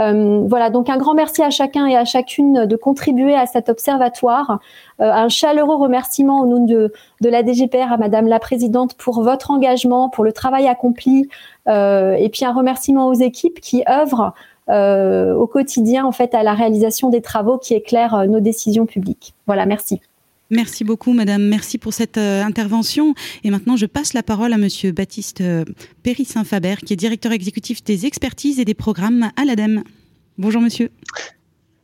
Euh, 0.00 0.44
voilà, 0.48 0.70
donc 0.70 0.90
un 0.90 0.96
grand 0.96 1.14
merci 1.14 1.42
à 1.42 1.50
chacun 1.50 1.86
et 1.86 1.96
à 1.96 2.04
chacune 2.04 2.66
de 2.66 2.76
contribuer 2.76 3.34
à 3.34 3.46
cet 3.46 3.68
observatoire. 3.68 4.58
Un 5.00 5.28
chaleureux 5.28 5.76
remerciement 5.76 6.40
au 6.40 6.46
nom 6.46 6.64
de, 6.64 6.92
de 7.20 7.28
la 7.28 7.44
DGPR 7.44 7.92
à 7.92 7.96
Madame 7.96 8.28
la 8.28 8.38
Présidente 8.38 8.94
pour 8.94 9.22
votre 9.22 9.50
engagement, 9.50 10.08
pour 10.08 10.24
le 10.24 10.32
travail 10.32 10.68
accompli, 10.68 11.28
et 11.66 12.28
puis 12.32 12.44
un 12.44 12.52
remerciement 12.52 13.08
aux 13.08 13.14
équipes 13.14 13.60
qui 13.60 13.82
œuvrent 13.88 14.32
euh, 14.70 15.34
au 15.34 15.46
quotidien 15.46 16.04
en 16.04 16.12
fait 16.12 16.34
à 16.34 16.42
la 16.42 16.54
réalisation 16.54 17.10
des 17.10 17.20
travaux 17.20 17.58
qui 17.58 17.74
éclairent 17.74 18.14
euh, 18.14 18.26
nos 18.26 18.40
décisions 18.40 18.86
publiques. 18.86 19.34
Voilà, 19.46 19.66
merci. 19.66 20.00
Merci 20.50 20.84
beaucoup, 20.84 21.12
Madame. 21.12 21.42
Merci 21.42 21.78
pour 21.78 21.92
cette 21.92 22.18
euh, 22.18 22.42
intervention. 22.42 23.14
Et 23.42 23.50
maintenant, 23.50 23.76
je 23.76 23.86
passe 23.86 24.12
la 24.12 24.22
parole 24.22 24.52
à 24.52 24.58
Monsieur 24.58 24.92
Baptiste 24.92 25.40
euh, 25.40 25.64
Péry-Saint-Faber, 26.02 26.76
qui 26.84 26.92
est 26.92 26.96
directeur 26.96 27.32
exécutif 27.32 27.82
des 27.82 28.06
expertises 28.06 28.60
et 28.60 28.64
des 28.64 28.74
programmes 28.74 29.30
à 29.36 29.44
l'ADEME. 29.44 29.82
Bonjour, 30.38 30.60
Monsieur. 30.60 30.90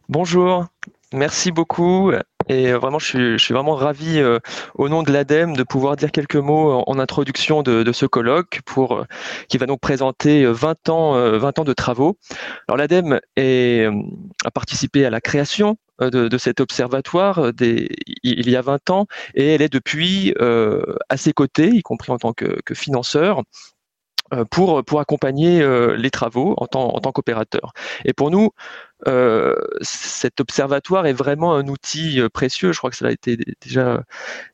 Bonjour. 0.08 0.66
Merci 1.12 1.50
beaucoup. 1.50 2.12
Et 2.50 2.72
vraiment, 2.72 2.98
je 2.98 3.06
suis, 3.06 3.38
je 3.38 3.44
suis 3.44 3.54
vraiment 3.54 3.76
ravi 3.76 4.18
euh, 4.18 4.40
au 4.74 4.88
nom 4.88 5.04
de 5.04 5.12
l'ADEME 5.12 5.56
de 5.56 5.62
pouvoir 5.62 5.94
dire 5.94 6.10
quelques 6.10 6.34
mots 6.34 6.72
en, 6.72 6.82
en 6.84 6.98
introduction 6.98 7.62
de, 7.62 7.84
de, 7.84 7.92
ce 7.92 8.06
colloque 8.06 8.60
pour 8.66 8.98
euh, 8.98 9.04
qui 9.48 9.56
va 9.56 9.66
donc 9.66 9.78
présenter 9.78 10.44
20 10.44 10.88
ans, 10.88 11.38
20 11.38 11.60
ans 11.60 11.64
de 11.64 11.72
travaux. 11.72 12.18
Alors 12.66 12.76
l'ADEME 12.76 13.20
a 13.36 14.50
participé 14.50 15.06
à 15.06 15.10
la 15.10 15.20
création 15.20 15.76
de, 16.00 16.26
de, 16.26 16.38
cet 16.38 16.58
observatoire 16.58 17.52
des, 17.52 17.88
il 18.24 18.50
y 18.50 18.56
a 18.56 18.62
20 18.62 18.90
ans 18.90 19.06
et 19.34 19.54
elle 19.54 19.62
est 19.62 19.72
depuis 19.72 20.34
euh, 20.40 20.82
à 21.08 21.16
ses 21.16 21.32
côtés, 21.32 21.68
y 21.68 21.82
compris 21.82 22.10
en 22.10 22.18
tant 22.18 22.32
que, 22.32 22.60
que 22.64 22.74
financeur, 22.74 23.42
pour, 24.50 24.84
pour 24.84 25.00
accompagner 25.00 25.64
les 25.96 26.10
travaux 26.10 26.54
en 26.56 26.66
tant, 26.66 26.94
en 26.94 27.00
tant 27.00 27.10
qu'opérateur. 27.10 27.72
Et 28.04 28.12
pour 28.12 28.30
nous, 28.30 28.50
euh, 29.08 29.56
cet 29.80 30.40
observatoire 30.40 31.06
est 31.06 31.12
vraiment 31.12 31.54
un 31.54 31.66
outil 31.68 32.20
euh, 32.20 32.28
précieux. 32.28 32.72
Je 32.72 32.78
crois 32.78 32.90
que 32.90 32.96
ça 32.96 33.06
a 33.06 33.10
été 33.10 33.38
déjà 33.62 34.02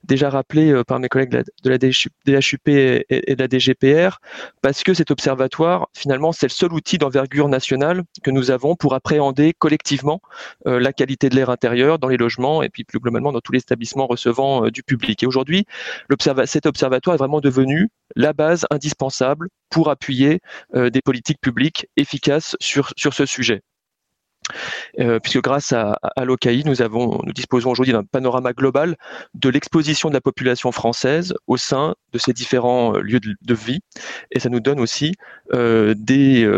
déjà 0.04 0.30
rappelé 0.30 0.70
euh, 0.70 0.84
par 0.84 1.00
mes 1.00 1.08
collègues 1.08 1.30
de 1.30 1.70
la, 1.70 1.78
DHUP 1.78 2.68
et, 2.68 3.04
de 3.10 3.42
la 3.42 3.48
DGPR, 3.48 4.18
parce 4.62 4.82
que 4.82 4.94
cet 4.94 5.10
observatoire, 5.10 5.88
finalement, 5.94 6.32
c'est 6.32 6.46
le 6.46 6.52
seul 6.52 6.72
outil 6.72 6.98
d'envergure 6.98 7.48
nationale 7.48 8.02
que 8.22 8.30
nous 8.30 8.50
avons 8.50 8.76
pour 8.76 8.94
appréhender 8.94 9.52
collectivement 9.58 10.20
la 10.64 10.92
qualité 10.92 11.28
de 11.28 11.36
l'air 11.36 11.50
intérieur 11.50 11.98
dans 11.98 12.08
les 12.08 12.16
logements 12.16 12.62
et 12.62 12.68
puis 12.68 12.84
plus 12.84 12.98
globalement 12.98 13.32
dans 13.32 13.40
tous 13.40 13.52
les 13.52 13.60
établissements 13.60 14.06
recevant 14.06 14.68
du 14.68 14.82
public. 14.82 15.22
Et 15.22 15.26
aujourd'hui, 15.26 15.66
cet 16.44 16.66
observatoire 16.66 17.14
est 17.14 17.18
vraiment 17.18 17.40
devenu 17.40 17.88
la 18.14 18.32
base 18.32 18.66
indispensable 18.70 19.48
pour 19.70 19.90
appuyer 19.90 20.40
des 20.74 21.02
politiques 21.02 21.40
publiques 21.40 21.88
efficaces 21.96 22.56
sur 22.60 22.94
ce 22.94 23.26
sujet. 23.26 23.62
Euh, 25.00 25.18
puisque 25.20 25.42
grâce 25.42 25.72
à, 25.72 25.98
à, 26.02 26.24
l'OCAI, 26.24 26.62
nous, 26.64 26.82
avons, 26.82 27.20
nous 27.24 27.32
disposons 27.32 27.70
aujourd'hui 27.70 27.92
d'un 27.92 28.04
panorama 28.04 28.52
global 28.52 28.96
de 29.34 29.48
l'exposition 29.48 30.08
de 30.08 30.14
la 30.14 30.20
population 30.20 30.72
française 30.72 31.34
au 31.46 31.56
sein 31.56 31.94
de 32.12 32.18
ces 32.18 32.32
différents 32.32 32.94
euh, 32.94 33.00
lieux 33.00 33.20
de, 33.20 33.54
vie. 33.54 33.80
Et 34.30 34.40
ça 34.40 34.48
nous 34.48 34.60
donne 34.60 34.80
aussi 34.80 35.12
euh, 35.54 35.94
des 35.96 36.48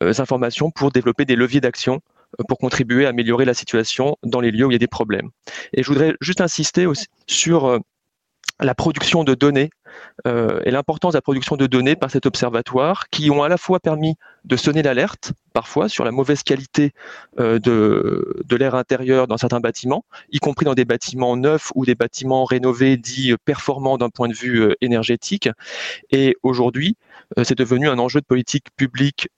informations 0.00 0.70
pour 0.70 0.90
développer 0.90 1.24
des 1.24 1.36
leviers 1.36 1.60
d'action 1.60 2.00
pour 2.48 2.58
contribuer 2.58 3.06
à 3.06 3.10
améliorer 3.10 3.44
la 3.44 3.54
situation 3.54 4.16
dans 4.22 4.40
les 4.40 4.50
lieux 4.50 4.66
où 4.66 4.70
il 4.70 4.74
y 4.74 4.76
a 4.76 4.80
des 4.80 4.88
problèmes. 4.88 5.30
Et 5.72 5.82
je 5.82 5.88
voudrais 5.88 6.14
juste 6.20 6.40
insister 6.40 6.84
aussi 6.84 7.06
sur 7.26 7.80
la 8.60 8.74
production 8.74 9.24
de 9.24 9.34
données 9.34 9.70
euh, 10.26 10.60
et 10.64 10.70
l'importance 10.70 11.12
de 11.12 11.18
la 11.18 11.22
production 11.22 11.56
de 11.56 11.66
données 11.66 11.96
par 11.96 12.10
cet 12.10 12.26
observatoire 12.26 13.08
qui 13.10 13.30
ont 13.30 13.42
à 13.42 13.48
la 13.48 13.56
fois 13.56 13.80
permis 13.80 14.14
de 14.44 14.56
sonner 14.56 14.82
l'alerte 14.82 15.32
parfois 15.52 15.88
sur 15.88 16.04
la 16.04 16.10
mauvaise 16.10 16.42
qualité 16.42 16.92
euh, 17.38 17.58
de, 17.58 18.42
de 18.44 18.56
l'air 18.56 18.74
intérieur 18.74 19.26
dans 19.26 19.36
certains 19.36 19.60
bâtiments, 19.60 20.04
y 20.30 20.38
compris 20.38 20.64
dans 20.64 20.74
des 20.74 20.84
bâtiments 20.84 21.36
neufs 21.36 21.70
ou 21.74 21.84
des 21.84 21.94
bâtiments 21.94 22.44
rénovés 22.44 22.96
dits 22.96 23.34
performants 23.44 23.98
d'un 23.98 24.10
point 24.10 24.28
de 24.28 24.34
vue 24.34 24.62
euh, 24.62 24.74
énergétique. 24.80 25.48
Et 26.10 26.36
aujourd'hui, 26.42 26.96
c'est 27.42 27.58
devenu 27.58 27.88
un 27.88 27.98
enjeu 27.98 28.20
de 28.20 28.26
politique 28.26 28.66
publique 28.76 29.28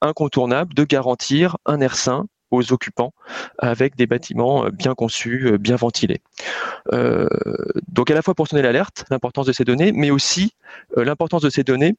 incontournable 0.00 0.72
de 0.74 0.84
garantir 0.84 1.56
un 1.66 1.80
air 1.80 1.94
sain 1.96 2.26
aux 2.52 2.72
occupants 2.72 3.12
avec 3.58 3.96
des 3.96 4.06
bâtiments 4.06 4.68
bien 4.72 4.94
conçus, 4.94 5.58
bien 5.58 5.76
ventilés. 5.76 6.20
donc 7.88 8.10
à 8.10 8.14
la 8.14 8.22
fois 8.22 8.34
pour 8.34 8.46
sonner 8.46 8.62
l'alerte, 8.62 9.04
l'importance 9.10 9.46
de 9.46 9.52
ces 9.52 9.64
données, 9.64 9.92
mais 9.92 10.10
aussi 10.10 10.54
l'importance 10.96 11.42
de 11.42 11.50
ces 11.50 11.64
données 11.64 11.96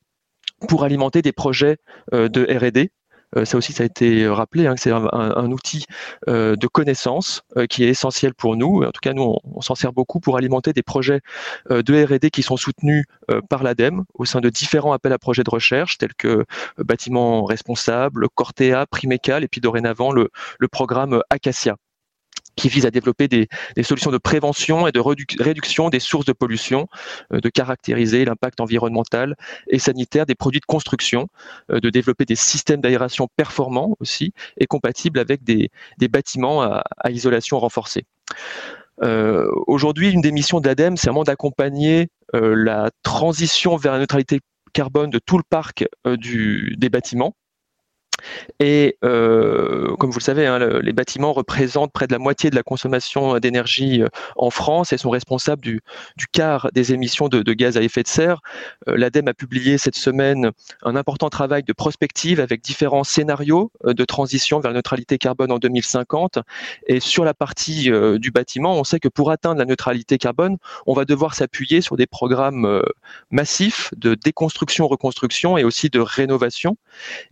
pour 0.67 0.83
alimenter 0.83 1.21
des 1.21 1.31
projets 1.31 1.77
de 2.11 2.57
R&D 2.57 2.79
euh, 2.79 3.02
ça 3.45 3.57
aussi, 3.57 3.73
ça 3.73 3.83
a 3.83 3.85
été 3.85 4.27
rappelé, 4.27 4.67
hein, 4.67 4.75
c'est 4.77 4.91
un, 4.91 5.51
outil 5.51 5.85
euh, 6.27 6.55
de 6.55 6.67
connaissance 6.67 7.41
euh, 7.57 7.65
qui 7.65 7.83
est 7.83 7.89
essentiel 7.89 8.33
pour 8.33 8.55
nous. 8.55 8.83
En 8.83 8.91
tout 8.91 9.01
cas, 9.01 9.13
nous, 9.13 9.35
on, 9.43 9.61
s'en 9.61 9.75
sert 9.75 9.93
beaucoup 9.93 10.19
pour 10.19 10.37
alimenter 10.37 10.73
des 10.73 10.83
projets 10.83 11.21
de 11.69 12.05
R&D 12.05 12.29
qui 12.29 12.43
sont 12.43 12.57
soutenus 12.57 13.05
par 13.49 13.63
l'ADEME 13.63 14.03
au 14.13 14.25
sein 14.25 14.41
de 14.41 14.49
différents 14.49 14.93
appels 14.93 15.13
à 15.13 15.17
projets 15.17 15.43
de 15.43 15.49
recherche, 15.49 15.97
tels 15.97 16.13
que 16.13 16.45
Bâtiments 16.77 17.45
Responsables, 17.45 18.27
Cortea, 18.35 18.85
Primécal, 18.87 19.43
et 19.43 19.47
puis 19.47 19.61
dorénavant 19.61 20.11
le, 20.11 20.29
le 20.59 20.67
programme 20.67 21.21
Acacia 21.29 21.77
qui 22.55 22.69
vise 22.69 22.85
à 22.85 22.91
développer 22.91 23.27
des, 23.27 23.47
solutions 23.81 24.11
de 24.11 24.17
prévention 24.17 24.87
et 24.87 24.91
de 24.91 24.99
réduction 24.99 25.89
des 25.89 25.99
sources 25.99 26.25
de 26.25 26.33
pollution, 26.33 26.87
euh, 27.31 27.39
de 27.39 27.49
caractériser 27.49 28.25
l'impact 28.25 28.61
environnemental 28.61 29.35
et 29.67 29.79
sanitaire 29.79 30.25
des 30.25 30.35
produits 30.35 30.59
de 30.59 30.65
construction, 30.65 31.27
euh, 31.71 31.79
de 31.79 31.89
développer 31.89 32.25
des 32.25 32.35
systèmes 32.35 32.81
d'aération 32.81 33.27
performants 33.35 33.95
aussi 33.99 34.33
et 34.57 34.65
compatibles 34.65 35.19
avec 35.19 35.43
des, 35.43 35.69
bâtiments 36.09 36.61
à, 36.61 36.83
isolation 37.09 37.59
renforcée. 37.59 38.05
Euh, 39.01 39.49
aujourd'hui, 39.67 40.11
une 40.11 40.21
des 40.21 40.31
missions 40.31 40.59
d'ADEME, 40.59 40.97
c'est 40.97 41.07
vraiment 41.07 41.23
d'accompagner 41.23 42.09
la 42.33 42.89
transition 43.03 43.77
vers 43.77 43.93
la 43.93 43.99
neutralité 43.99 44.39
carbone 44.73 45.11
de 45.11 45.19
tout 45.19 45.37
le 45.37 45.43
parc 45.47 45.85
des 46.05 46.89
bâtiments 46.89 47.35
et 48.59 48.97
euh, 49.03 49.95
comme 49.97 50.11
vous 50.11 50.19
le 50.19 50.23
savez, 50.23 50.45
hein, 50.45 50.59
les 50.59 50.93
bâtiments 50.93 51.33
représentent 51.33 51.91
près 51.91 52.07
de 52.07 52.13
la 52.13 52.19
moitié 52.19 52.49
de 52.49 52.55
la 52.55 52.63
consommation 52.63 53.37
d'énergie 53.39 54.01
euh, 54.01 54.07
en 54.35 54.49
France 54.49 54.93
et 54.93 54.97
sont 54.97 55.09
responsables 55.09 55.61
du, 55.61 55.81
quart 56.31 56.69
des 56.73 56.93
émissions 56.93 57.27
de, 57.27 57.53
gaz 57.53 57.77
à 57.77 57.81
effet 57.81 58.03
de 58.03 58.07
serre. 58.07 58.41
Euh, 58.87 58.97
L'ADEME 58.97 59.27
a 59.27 59.33
publié 59.33 59.77
cette 59.77 59.95
semaine 59.95 60.51
un 60.83 60.95
important 60.95 61.29
travail 61.29 61.63
de 61.63 61.73
prospective 61.73 62.39
avec 62.39 62.61
différents 62.61 63.03
scénarios 63.03 63.71
de 63.85 64.05
transition 64.05 64.59
vers 64.59 64.71
la 64.71 64.77
neutralité 64.77 65.17
carbone 65.17 65.51
en 65.51 65.59
2050. 65.59 66.39
Et 66.87 66.99
sur 66.99 67.25
la 67.25 67.33
partie 67.33 67.89
du 68.19 68.31
bâtiment, 68.31 68.75
on 68.75 68.83
sait 68.83 68.99
que 68.99 69.07
pour 69.07 69.31
atteindre 69.31 69.59
la 69.59 69.65
neutralité 69.65 70.17
carbone, 70.17 70.57
on 70.85 70.93
va 70.93 71.05
devoir 71.05 71.35
s'appuyer 71.35 71.81
sur 71.81 71.97
des 71.97 72.07
programmes 72.07 72.81
massifs 73.31 73.91
de 73.95 74.15
déconstruction, 74.15 74.87
reconstruction 74.87 75.57
et 75.57 75.63
aussi 75.63 75.89
de 75.89 75.99
rénovation. 75.99 76.77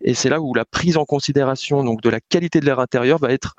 Et 0.00 0.14
c'est 0.14 0.28
là 0.28 0.40
où 0.40 0.54
la 0.54 0.64
en 0.96 1.04
considération 1.04 1.84
donc 1.84 2.02
de 2.02 2.10
la 2.10 2.20
qualité 2.20 2.60
de 2.60 2.66
l'air 2.66 2.80
intérieur 2.80 3.18
va 3.18 3.32
être 3.32 3.54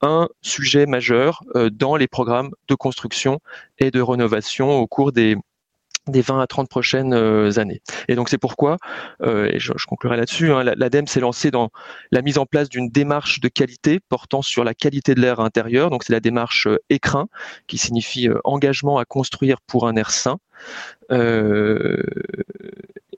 un 0.00 0.28
sujet 0.42 0.86
majeur 0.86 1.42
euh, 1.56 1.70
dans 1.70 1.96
les 1.96 2.08
programmes 2.08 2.50
de 2.68 2.74
construction 2.74 3.40
et 3.78 3.90
de 3.90 4.00
rénovation 4.00 4.70
au 4.70 4.86
cours 4.86 5.12
des 5.12 5.36
des 6.06 6.22
20 6.22 6.40
à 6.40 6.46
30 6.46 6.70
prochaines 6.70 7.12
euh, 7.12 7.58
années. 7.58 7.82
Et 8.08 8.14
donc 8.14 8.30
c'est 8.30 8.38
pourquoi, 8.38 8.78
euh, 9.22 9.50
et 9.52 9.58
je, 9.58 9.72
conclurai 9.86 10.16
là-dessus, 10.16 10.50
hein, 10.50 10.64
l'ADEME 10.64 11.06
s'est 11.06 11.20
lancée 11.20 11.50
dans 11.50 11.68
la 12.12 12.22
mise 12.22 12.38
en 12.38 12.46
place 12.46 12.70
d'une 12.70 12.88
démarche 12.88 13.40
de 13.40 13.48
qualité 13.48 14.00
portant 14.08 14.40
sur 14.40 14.64
la 14.64 14.72
qualité 14.72 15.14
de 15.14 15.20
l'air 15.20 15.40
intérieur. 15.40 15.90
Donc 15.90 16.04
c'est 16.04 16.14
la 16.14 16.20
démarche 16.20 16.66
écrin, 16.88 17.26
qui 17.66 17.76
signifie 17.76 18.30
engagement 18.44 18.96
à 18.96 19.04
construire 19.04 19.60
pour 19.66 19.86
un 19.86 19.96
air 19.96 20.10
sain. 20.10 20.38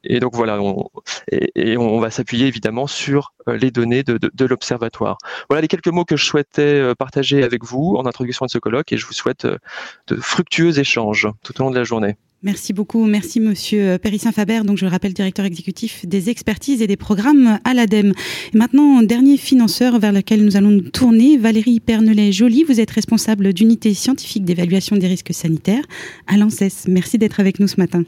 Et 0.02 0.18
donc 0.18 0.34
voilà, 0.34 0.60
on, 0.60 0.88
et, 1.30 1.76
on 1.76 2.00
va 2.00 2.10
s'appuyer 2.10 2.46
évidemment 2.46 2.86
sur 2.86 3.32
euh, 3.48 3.56
les 3.56 3.70
données 3.70 4.02
de, 4.02 4.44
l'observatoire. 4.44 5.18
Voilà 5.48 5.60
les 5.60 5.68
quelques 5.68 5.88
mots 5.88 6.04
que 6.04 6.16
je 6.16 6.24
souhaitais 6.24 6.80
euh, 6.80 6.94
partager 6.94 7.42
avec 7.42 7.64
vous 7.64 7.96
en 7.96 8.06
introduction 8.06 8.46
de 8.46 8.50
ce 8.50 8.58
colloque 8.58 8.92
et 8.92 8.96
je 8.96 9.06
vous 9.06 9.12
souhaite 9.12 9.44
euh, 9.44 9.58
de 10.06 10.16
fructueux 10.16 10.78
échanges 10.78 11.28
tout 11.42 11.60
au 11.60 11.64
long 11.64 11.70
de 11.70 11.78
la 11.78 11.84
journée. 11.84 12.16
Merci 12.42 12.72
beaucoup. 12.72 13.04
Merci, 13.04 13.38
monsieur 13.38 13.98
Péricien 13.98 14.32
Faber. 14.32 14.62
Donc, 14.64 14.78
je 14.78 14.86
le 14.86 14.90
rappelle, 14.90 15.12
directeur 15.12 15.44
exécutif 15.44 16.06
des 16.06 16.30
expertises 16.30 16.80
et 16.80 16.86
des 16.86 16.96
programmes 16.96 17.58
à 17.64 17.74
l'ADEME. 17.74 18.14
maintenant, 18.54 19.02
dernier 19.02 19.36
financeur 19.36 19.98
vers 19.98 20.12
lequel 20.12 20.42
nous 20.42 20.56
allons 20.56 20.70
nous 20.70 20.88
tourner, 20.88 21.36
Valérie 21.36 21.80
Pernelet-Joly. 21.80 22.64
Vous 22.64 22.80
êtes 22.80 22.90
responsable 22.90 23.52
d'unité 23.52 23.92
scientifique 23.92 24.46
d'évaluation 24.46 24.96
des 24.96 25.06
risques 25.06 25.34
sanitaires 25.34 25.84
à 26.26 26.38
l'ANSES. 26.38 26.88
Merci 26.88 27.18
d'être 27.18 27.40
avec 27.40 27.60
nous 27.60 27.68
ce 27.68 27.78
matin. 27.78 28.04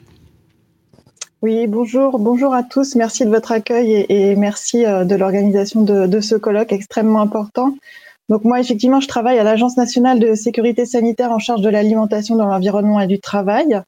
Oui, 1.42 1.66
bonjour, 1.66 2.18
bonjour 2.18 2.55
à 2.55 2.62
tous. 2.62 2.95
Merci 2.95 3.27
de 3.27 3.31
votre 3.31 3.53
accueil 3.53 4.07
et, 4.09 4.35
merci 4.37 4.87
euh, 4.87 5.05
de 5.05 5.14
l'organisation 5.14 5.83
de, 5.83 6.21
ce 6.21 6.37
colloque 6.37 6.73
extrêmement 6.73 7.21
important. 7.21 7.75
Donc 8.31 8.45
moi, 8.45 8.61
effectivement, 8.61 9.01
je 9.01 9.09
travaille 9.09 9.38
à 9.38 9.45
l'Agence 9.45 9.77
nationale 9.77 10.21
de 10.21 10.35
sécurité 10.35 10.87
sanitaire 10.87 11.33
en 11.33 11.38
charge 11.38 11.61
de 11.61 11.68
l'alimentation 11.68 12.37
dans 12.37 12.47
l'environnement 12.47 13.01
et 13.01 13.09
du 13.09 13.21
travail. 13.21 13.83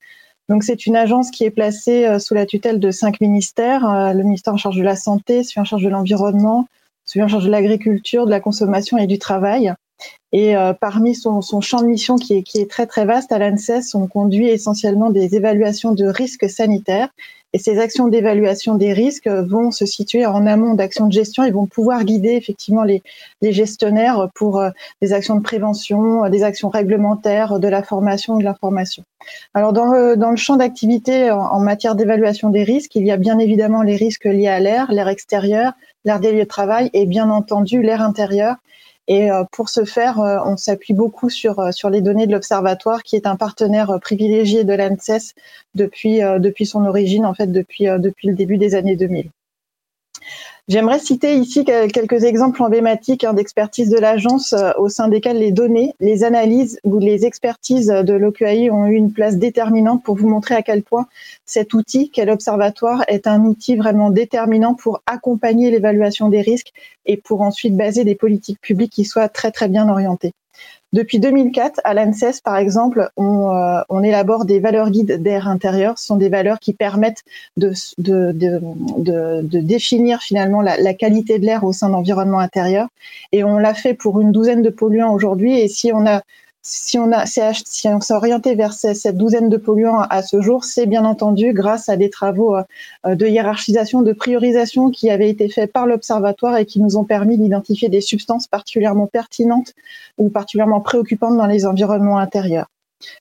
Donc 0.48 0.62
c'est 0.62 0.86
une 0.86 0.96
agence 0.96 1.30
qui 1.30 1.44
est 1.44 1.50
placée 1.50 2.06
euh, 2.06 2.18
sous 2.18 2.34
la 2.34 2.46
tutelle 2.46 2.78
de 2.78 2.90
cinq 2.90 3.20
ministères 3.20 3.88
euh, 3.88 4.12
le 4.12 4.22
ministère 4.22 4.52
en 4.52 4.58
charge 4.58 4.76
de 4.76 4.82
la 4.82 4.96
santé, 4.96 5.42
celui 5.42 5.60
en 5.60 5.64
charge 5.64 5.82
de 5.82 5.88
l'environnement, 5.88 6.66
celui 7.04 7.24
en 7.24 7.28
charge 7.28 7.44
de 7.44 7.50
l'agriculture, 7.50 8.26
de 8.26 8.30
la 8.30 8.40
consommation 8.40 8.98
et 8.98 9.06
du 9.06 9.18
travail. 9.18 9.72
Et 10.32 10.54
parmi 10.80 11.14
son, 11.14 11.40
champ 11.60 11.80
de 11.80 11.86
mission 11.86 12.16
qui 12.16 12.34
est, 12.34 12.70
très 12.70 12.86
très 12.86 13.04
vaste 13.04 13.30
à 13.30 13.38
l'ANSES, 13.38 13.94
on 13.94 14.08
conduit 14.08 14.48
essentiellement 14.48 15.10
des 15.10 15.36
évaluations 15.36 15.92
de 15.92 16.06
risques 16.06 16.50
sanitaires 16.50 17.10
et 17.54 17.58
ces 17.58 17.78
actions 17.78 18.08
d'évaluation 18.08 18.74
des 18.74 18.92
risques 18.92 19.28
vont 19.28 19.70
se 19.70 19.86
situer 19.86 20.26
en 20.26 20.44
amont 20.44 20.74
d'actions 20.74 21.06
de 21.06 21.12
gestion 21.12 21.44
et 21.44 21.52
vont 21.52 21.66
pouvoir 21.66 22.02
guider 22.02 22.32
effectivement 22.32 22.82
les, 22.82 23.00
gestionnaires 23.42 24.28
pour 24.34 24.58
euh, 24.58 24.70
des 25.00 25.12
actions 25.12 25.36
de 25.36 25.40
prévention, 25.40 26.28
des 26.28 26.42
actions 26.42 26.68
réglementaires, 26.68 27.60
de 27.60 27.68
la 27.68 27.84
formation, 27.84 28.38
de 28.38 28.42
l'information. 28.42 29.04
Alors 29.54 29.72
dans 29.72 29.84
le 29.92 30.36
champ 30.36 30.56
d'activité 30.56 31.30
en, 31.30 31.60
matière 31.60 31.94
d'évaluation 31.94 32.50
des 32.50 32.64
risques, 32.64 32.96
il 32.96 33.06
y 33.06 33.12
a 33.12 33.16
bien 33.16 33.38
évidemment 33.38 33.82
les 33.82 33.94
risques 33.94 34.24
liés 34.24 34.48
à 34.48 34.58
l'air, 34.58 34.90
l'air 34.90 35.06
extérieur, 35.06 35.74
l'air 36.04 36.18
des 36.18 36.32
lieux 36.32 36.42
de 36.42 36.48
travail 36.48 36.90
et 36.92 37.06
bien 37.06 37.30
entendu 37.30 37.82
l'air 37.82 38.02
intérieur 38.02 38.56
et 39.06 39.30
euh, 39.30 39.44
pour 39.52 39.68
ce 39.68 39.84
faire, 39.84 40.20
euh, 40.20 40.38
on 40.44 40.56
s'appuie 40.56 40.94
beaucoup 40.94 41.28
sur, 41.28 41.58
euh, 41.58 41.72
sur 41.72 41.90
les 41.90 42.00
données 42.00 42.26
de 42.26 42.32
l'Observatoire, 42.32 43.02
qui 43.02 43.16
est 43.16 43.26
un 43.26 43.36
partenaire 43.36 43.98
privilégié 44.00 44.64
de 44.64 44.72
l'ANSES 44.72 45.34
depuis, 45.74 46.20
depuis 46.20 46.66
son 46.66 46.84
origine, 46.84 47.26
en 47.26 47.34
fait, 47.34 47.48
depuis, 47.48 47.84
depuis 47.84 48.28
le 48.28 48.34
début 48.34 48.56
des 48.56 48.74
années 48.74 48.96
2000. 48.96 49.30
J'aimerais 50.66 50.98
citer 50.98 51.36
ici 51.36 51.62
quelques 51.66 52.24
exemples 52.24 52.62
emblématiques 52.62 53.24
hein, 53.24 53.34
d'expertise 53.34 53.90
de 53.90 53.98
l'agence 53.98 54.54
euh, 54.54 54.70
au 54.78 54.88
sein 54.88 55.08
desquels 55.08 55.38
les 55.38 55.52
données, 55.52 55.94
les 56.00 56.24
analyses 56.24 56.80
ou 56.84 56.98
les 56.98 57.26
expertises 57.26 57.88
de 57.88 58.14
l'OQAI 58.14 58.70
ont 58.70 58.86
eu 58.86 58.94
une 58.94 59.12
place 59.12 59.36
déterminante 59.36 60.02
pour 60.02 60.16
vous 60.16 60.26
montrer 60.26 60.54
à 60.54 60.62
quel 60.62 60.82
point 60.82 61.06
cet 61.44 61.74
outil, 61.74 62.08
quel 62.08 62.30
observatoire, 62.30 63.04
est 63.08 63.26
un 63.26 63.44
outil 63.44 63.76
vraiment 63.76 64.08
déterminant 64.08 64.72
pour 64.72 65.02
accompagner 65.04 65.70
l'évaluation 65.70 66.30
des 66.30 66.40
risques 66.40 66.72
et 67.04 67.18
pour 67.18 67.42
ensuite 67.42 67.76
baser 67.76 68.04
des 68.04 68.14
politiques 68.14 68.60
publiques 68.62 68.92
qui 68.92 69.04
soient 69.04 69.28
très 69.28 69.50
très 69.50 69.68
bien 69.68 69.90
orientées. 69.90 70.32
Depuis 70.94 71.18
2004, 71.18 71.80
à 71.82 71.92
l'ANSES, 71.92 72.40
par 72.44 72.56
exemple, 72.56 73.10
euh, 73.18 73.82
on, 73.88 74.02
élabore 74.04 74.44
des 74.44 74.60
valeurs 74.60 74.90
guides 74.90 75.20
d'air 75.20 75.48
intérieur. 75.48 75.98
Ce 75.98 76.06
sont 76.06 76.14
des 76.14 76.28
valeurs 76.28 76.60
qui 76.60 76.72
permettent 76.72 77.24
de, 77.56 77.72
définir 79.58 80.20
finalement 80.22 80.62
la, 80.62 80.76
la 80.76 80.94
qualité 80.94 81.40
de 81.40 81.46
l'air 81.46 81.64
au 81.64 81.72
sein 81.72 81.88
de 81.88 81.94
l'environnement 81.94 82.38
intérieur. 82.38 82.86
Et 83.32 83.42
on 83.42 83.58
l'a 83.58 83.74
fait 83.74 83.94
pour 83.94 84.20
une 84.20 84.30
douzaine 84.30 84.62
de 84.62 84.70
polluants 84.70 85.12
aujourd'hui. 85.12 85.58
Et 85.58 85.66
si 85.66 85.90
on 85.92 86.06
a 86.06 86.22
si 86.66 86.98
on 86.98 88.00
s'est 88.00 88.14
orienté 88.14 88.54
vers 88.54 88.72
cette 88.72 89.18
douzaine 89.18 89.50
de 89.50 89.58
polluants 89.58 90.00
à 90.00 90.22
ce 90.22 90.40
jour, 90.40 90.64
c'est 90.64 90.86
bien 90.86 91.04
entendu 91.04 91.52
grâce 91.52 91.90
à 91.90 91.96
des 91.96 92.08
travaux 92.08 92.56
euh, 92.56 93.14
de 93.14 93.26
hiérarchisation, 93.26 94.00
de 94.00 94.14
priorisation 94.14 94.90
qui 94.90 95.10
avaient 95.10 95.28
été 95.28 95.50
faits 95.50 95.70
par 95.70 95.86
l'observatoire 95.86 96.56
et 96.56 96.64
qui 96.64 96.80
nous 96.80 96.96
ont 96.96 97.04
permis 97.04 97.36
d'identifier 97.36 97.90
des 97.90 98.00
substances 98.00 98.46
particulièrement 98.46 99.06
pertinentes 99.06 99.74
ou 100.16 100.30
particulièrement 100.30 100.80
préoccupantes 100.80 101.36
dans 101.36 101.46
les 101.46 101.66
environnements 101.66 102.18
intérieurs. 102.18 102.66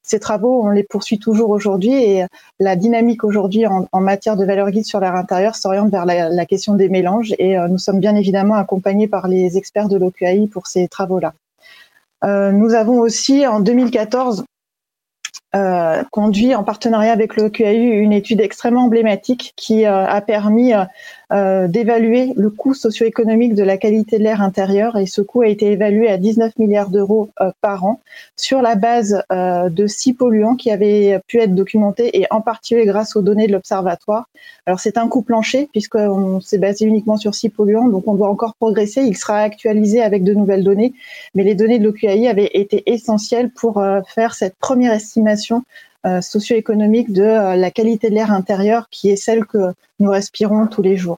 Ces 0.03 0.21
travaux, 0.21 0.63
on 0.63 0.69
les 0.69 0.83
poursuit 0.83 1.19
toujours 1.19 1.49
aujourd'hui 1.49 1.93
et 1.93 2.25
la 2.61 2.77
dynamique 2.77 3.25
aujourd'hui 3.25 3.65
en, 3.67 3.87
matière 3.99 4.37
de 4.37 4.45
valeur 4.45 4.71
guide 4.71 4.85
sur 4.85 5.01
l'air 5.01 5.15
intérieur 5.15 5.57
s'oriente 5.57 5.91
vers 5.91 6.05
la, 6.05 6.45
question 6.45 6.75
des 6.75 6.87
mélanges 6.87 7.35
et 7.39 7.57
euh, 7.57 7.67
nous 7.67 7.77
sommes 7.77 7.99
bien 7.99 8.15
évidemment 8.15 8.55
accompagnés 8.55 9.09
par 9.09 9.27
les 9.27 9.57
experts 9.57 9.89
de 9.89 9.97
l'OQAI 9.97 10.47
pour 10.47 10.67
ces 10.67 10.87
travaux-là. 10.87 11.33
Euh, 12.23 12.51
nous 12.51 12.73
avons 12.73 12.99
aussi 12.99 13.45
en 13.45 13.59
2014 13.59 14.45
euh, 15.55 16.03
conduit 16.11 16.55
en 16.55 16.63
partenariat 16.63 17.11
avec 17.11 17.35
le 17.35 17.49
QAU 17.49 18.01
une 18.01 18.13
étude 18.13 18.41
extrêmement 18.41 18.85
emblématique 18.85 19.53
qui 19.55 19.85
euh, 19.85 20.05
a 20.05 20.21
permis 20.21 20.73
euh, 21.33 21.67
d'évaluer 21.67 22.33
le 22.35 22.51
coût 22.51 22.75
socio-économique 22.75 23.55
de 23.55 23.63
la 23.63 23.77
qualité 23.77 24.19
de 24.19 24.23
l'air 24.23 24.41
intérieur 24.41 24.97
et 24.97 25.07
ce 25.07 25.19
coût 25.21 25.41
a 25.41 25.47
été 25.47 25.71
évalué 25.71 26.07
à 26.07 26.17
19 26.17 26.59
milliards 26.59 26.89
d'euros 26.89 27.29
euh, 27.41 27.49
par 27.59 27.85
an 27.85 28.01
sur 28.35 28.61
la 28.61 28.75
base 28.75 29.23
euh, 29.31 29.69
de 29.69 29.87
six 29.87 30.13
polluants 30.13 30.55
qui 30.55 30.69
avaient 30.69 31.19
pu 31.25 31.39
être 31.39 31.55
documentés 31.55 32.19
et 32.19 32.27
en 32.29 32.41
particulier 32.41 32.85
grâce 32.85 33.15
aux 33.15 33.23
données 33.23 33.47
de 33.47 33.51
l'observatoire. 33.51 34.29
Alors 34.67 34.79
c'est 34.79 34.95
un 34.97 35.07
coût 35.07 35.23
plancher 35.23 35.67
puisqu'on 35.71 36.39
s'est 36.39 36.59
basé 36.59 36.85
uniquement 36.85 37.17
sur 37.17 37.33
six 37.33 37.49
polluants, 37.49 37.87
donc 37.87 38.07
on 38.07 38.13
doit 38.13 38.29
encore 38.29 38.53
progresser. 38.53 39.01
Il 39.01 39.17
sera 39.17 39.39
actualisé 39.39 40.03
avec 40.03 40.23
de 40.23 40.35
nouvelles 40.35 40.63
données, 40.63 40.93
mais 41.33 41.43
les 41.43 41.55
données 41.55 41.79
de 41.79 41.85
l'OQAI 41.85 42.27
avaient 42.27 42.51
été 42.53 42.83
essentielles 42.85 43.49
pour 43.49 43.83
faire 44.13 44.35
cette 44.35 44.55
première 44.57 44.93
estimation 44.93 45.63
socio-économique 46.21 47.11
de 47.13 47.23
euh, 47.23 47.55
la 47.55 47.71
qualité 47.71 48.09
de 48.09 48.15
l'air 48.15 48.31
intérieur 48.31 48.89
qui 48.89 49.09
est 49.09 49.15
celle 49.15 49.45
que 49.45 49.73
nous 49.99 50.09
respirons 50.09 50.67
tous 50.67 50.81
les 50.81 50.97
jours. 50.97 51.17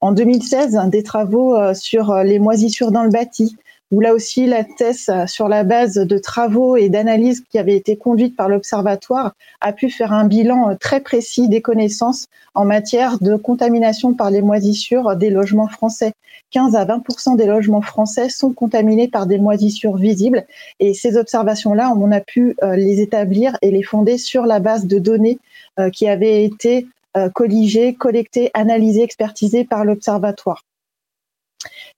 En 0.00 0.12
2016, 0.12 0.78
des 0.86 1.02
travaux 1.02 1.56
euh, 1.56 1.74
sur 1.74 2.14
les 2.22 2.38
moisissures 2.38 2.92
dans 2.92 3.04
le 3.04 3.10
bâti, 3.10 3.56
où 3.92 4.00
là 4.00 4.14
aussi 4.14 4.46
la 4.46 4.64
thèse 4.64 5.10
sur 5.26 5.48
la 5.48 5.62
base 5.62 5.94
de 5.94 6.18
travaux 6.18 6.76
et 6.76 6.88
d'analyses 6.88 7.44
qui 7.48 7.58
avaient 7.58 7.76
été 7.76 7.96
conduites 7.96 8.34
par 8.34 8.48
l'Observatoire 8.48 9.34
a 9.60 9.72
pu 9.72 9.90
faire 9.90 10.12
un 10.12 10.24
bilan 10.24 10.74
très 10.80 11.00
précis 11.00 11.48
des 11.48 11.60
connaissances 11.60 12.26
en 12.54 12.64
matière 12.64 13.18
de 13.20 13.36
contamination 13.36 14.14
par 14.14 14.30
les 14.30 14.42
moisissures 14.42 15.14
des 15.16 15.30
logements 15.30 15.68
français. 15.68 16.14
15 16.52 16.74
à 16.74 16.84
20% 16.84 17.36
des 17.36 17.46
logements 17.46 17.82
français 17.82 18.28
sont 18.28 18.52
contaminés 18.52 19.08
par 19.08 19.26
des 19.26 19.38
moisissures 19.38 19.96
visibles 19.96 20.44
et 20.80 20.94
ces 20.94 21.16
observations-là, 21.16 21.92
on 21.96 22.10
a 22.12 22.20
pu 22.20 22.56
euh, 22.62 22.76
les 22.76 23.00
établir 23.00 23.56
et 23.62 23.70
les 23.70 23.82
fonder 23.82 24.18
sur 24.18 24.46
la 24.46 24.58
base 24.58 24.86
de 24.86 24.98
données 24.98 25.38
euh, 25.78 25.90
qui 25.90 26.08
avaient 26.08 26.44
été 26.44 26.86
euh, 27.16 27.28
colligées, 27.28 27.94
collectées, 27.94 28.50
analysées, 28.54 29.02
expertisées 29.02 29.64
par 29.64 29.84
l'Observatoire. 29.84 30.62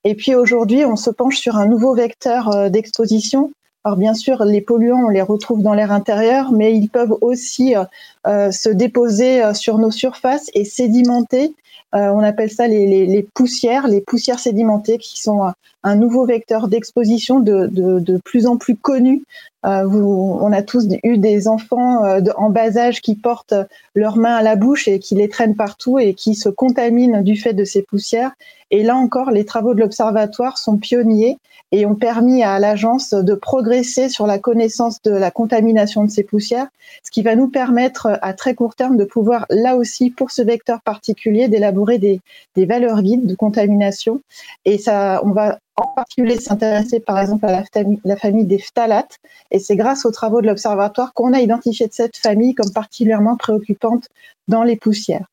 Et 0.07 0.13
puis 0.13 0.35
aujourd'hui, 0.35 0.85
on 0.85 0.95
se 0.95 1.09
penche 1.09 1.37
sur 1.37 1.57
un 1.57 1.65
nouveau 1.65 1.95
vecteur 1.95 2.55
euh, 2.55 2.69
d'exposition. 2.69 3.51
Alors 3.83 3.97
bien 3.97 4.13
sûr, 4.13 4.45
les 4.45 4.61
polluants, 4.61 5.05
on 5.07 5.09
les 5.09 5.23
retrouve 5.23 5.63
dans 5.63 5.73
l'air 5.73 5.91
intérieur, 5.91 6.51
mais 6.51 6.75
ils 6.75 6.89
peuvent 6.89 7.17
aussi 7.21 7.75
euh, 7.75 7.83
euh, 8.27 8.51
se 8.51 8.69
déposer 8.69 9.53
sur 9.55 9.79
nos 9.79 9.91
surfaces 9.91 10.49
et 10.53 10.63
sédimenter. 10.63 11.53
on 11.93 12.19
appelle 12.19 12.51
ça 12.51 12.67
les, 12.67 13.27
poussières, 13.33 13.87
les 13.87 14.01
poussières 14.01 14.39
sédimentées, 14.39 14.97
qui 14.97 15.19
sont 15.21 15.51
un 15.83 15.95
nouveau 15.95 16.25
vecteur 16.25 16.67
d'exposition 16.67 17.39
de, 17.39 17.67
de, 17.67 18.17
plus 18.17 18.47
en 18.47 18.57
plus 18.57 18.75
connu. 18.75 19.23
On 19.65 20.51
a 20.51 20.61
tous 20.61 20.87
eu 21.03 21.17
des 21.17 21.47
enfants 21.47 22.03
en 22.37 22.49
bas 22.49 22.77
âge 22.77 23.01
qui 23.01 23.15
portent 23.15 23.55
leurs 23.95 24.17
mains 24.17 24.35
à 24.35 24.41
la 24.41 24.55
bouche 24.55 24.87
et 24.87 24.99
qui 24.99 25.15
les 25.15 25.29
traînent 25.29 25.55
partout 25.55 25.97
et 25.99 26.13
qui 26.13 26.35
se 26.35 26.49
contaminent 26.49 27.21
du 27.21 27.35
fait 27.35 27.53
de 27.53 27.63
ces 27.63 27.81
poussières. 27.81 28.31
Et 28.71 28.83
là 28.83 28.95
encore, 28.95 29.31
les 29.31 29.45
travaux 29.45 29.73
de 29.73 29.79
l'Observatoire 29.79 30.57
sont 30.57 30.77
pionniers 30.77 31.37
et 31.71 31.85
ont 31.85 31.95
permis 31.95 32.43
à 32.43 32.59
l'agence 32.59 33.11
de 33.11 33.33
progresser 33.33 34.09
sur 34.09 34.27
la 34.27 34.39
connaissance 34.39 35.01
de 35.01 35.11
la 35.11 35.31
contamination 35.31 36.03
de 36.03 36.09
ces 36.09 36.23
poussières, 36.23 36.67
ce 37.03 37.11
qui 37.11 37.21
va 37.21 37.35
nous 37.35 37.47
permettre 37.47 38.19
à 38.21 38.33
très 38.33 38.53
court 38.53 38.75
terme 38.75 38.97
de 38.97 39.03
pouvoir, 39.03 39.45
là 39.49 39.75
aussi, 39.75 40.11
pour 40.11 40.31
ce 40.31 40.41
vecteur 40.41 40.81
particulier, 40.81 41.47
d'élaborer 41.47 41.97
des, 41.97 42.21
valeurs 42.55 43.01
guides 43.01 43.25
de 43.25 43.35
contamination. 43.35 44.21
Et 44.63 44.77
ça, 44.77 45.21
on 45.23 45.31
va 45.31 45.59
en 45.77 45.87
particulier 45.87 46.39
s'intéresser 46.39 46.99
par 46.99 47.19
exemple 47.19 47.45
à 47.45 47.63
la 48.03 48.15
famille, 48.15 48.45
des 48.45 48.59
phtalates. 48.59 49.17
Et 49.51 49.59
c'est 49.59 49.75
grâce 49.75 50.05
aux 50.05 50.11
travaux 50.11 50.41
de 50.41 50.47
l'Observatoire 50.47 51.13
qu'on 51.13 51.33
a 51.33 51.39
identifié 51.39 51.87
cette 51.91 52.17
famille 52.17 52.55
comme 52.55 52.71
particulièrement 52.71 53.35
préoccupante 53.37 54.07
dans 54.47 54.63
les 54.63 54.75
poussières. 54.77 55.27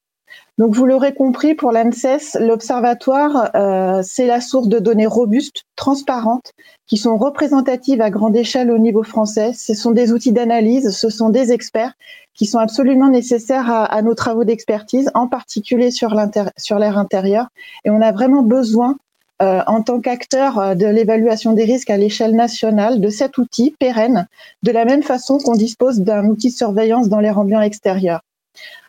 Donc, 0.58 0.74
vous 0.74 0.84
l'aurez 0.84 1.14
compris, 1.14 1.54
pour 1.54 1.72
l'ANSES, 1.72 2.38
l'observatoire, 2.38 3.50
euh, 3.54 4.02
c'est 4.04 4.26
la 4.26 4.40
source 4.40 4.68
de 4.68 4.78
données 4.78 5.06
robustes, 5.06 5.64
transparentes, 5.76 6.52
qui 6.86 6.98
sont 6.98 7.16
représentatives 7.16 8.02
à 8.02 8.10
grande 8.10 8.36
échelle 8.36 8.70
au 8.70 8.78
niveau 8.78 9.02
français. 9.02 9.52
Ce 9.54 9.74
sont 9.74 9.92
des 9.92 10.12
outils 10.12 10.32
d'analyse, 10.32 10.90
ce 10.90 11.08
sont 11.08 11.30
des 11.30 11.52
experts 11.52 11.94
qui 12.34 12.46
sont 12.46 12.58
absolument 12.58 13.08
nécessaires 13.08 13.70
à, 13.70 14.02
nos 14.02 14.14
travaux 14.14 14.44
d'expertise, 14.44 15.10
en 15.14 15.26
particulier 15.26 15.90
sur 15.90 16.14
l'air 16.14 16.98
intérieur. 16.98 17.48
Et 17.84 17.90
on 17.90 18.00
a 18.00 18.12
vraiment 18.12 18.42
besoin 18.42 18.96
en 19.66 19.82
tant 19.82 20.00
qu'acteur 20.00 20.58
euh, 20.58 20.74
de 20.74 20.86
l'évaluation 20.86 21.52
des 21.52 21.64
risques 21.64 21.90
à 21.90 21.96
l'échelle 21.96 22.34
nationale 22.34 23.00
de 23.00 23.08
cet 23.08 23.38
outil 23.38 23.74
pérenne, 23.78 24.28
de 24.62 24.70
la 24.70 24.84
même 24.84 25.02
façon 25.02 25.38
qu'on 25.38 25.54
dispose 25.54 26.00
d'un 26.00 26.26
outil 26.26 26.50
de 26.50 26.54
surveillance 26.54 27.08
dans 27.08 27.18
l'air 27.18 27.38
ambiant 27.38 27.60
extérieur. 27.60 28.20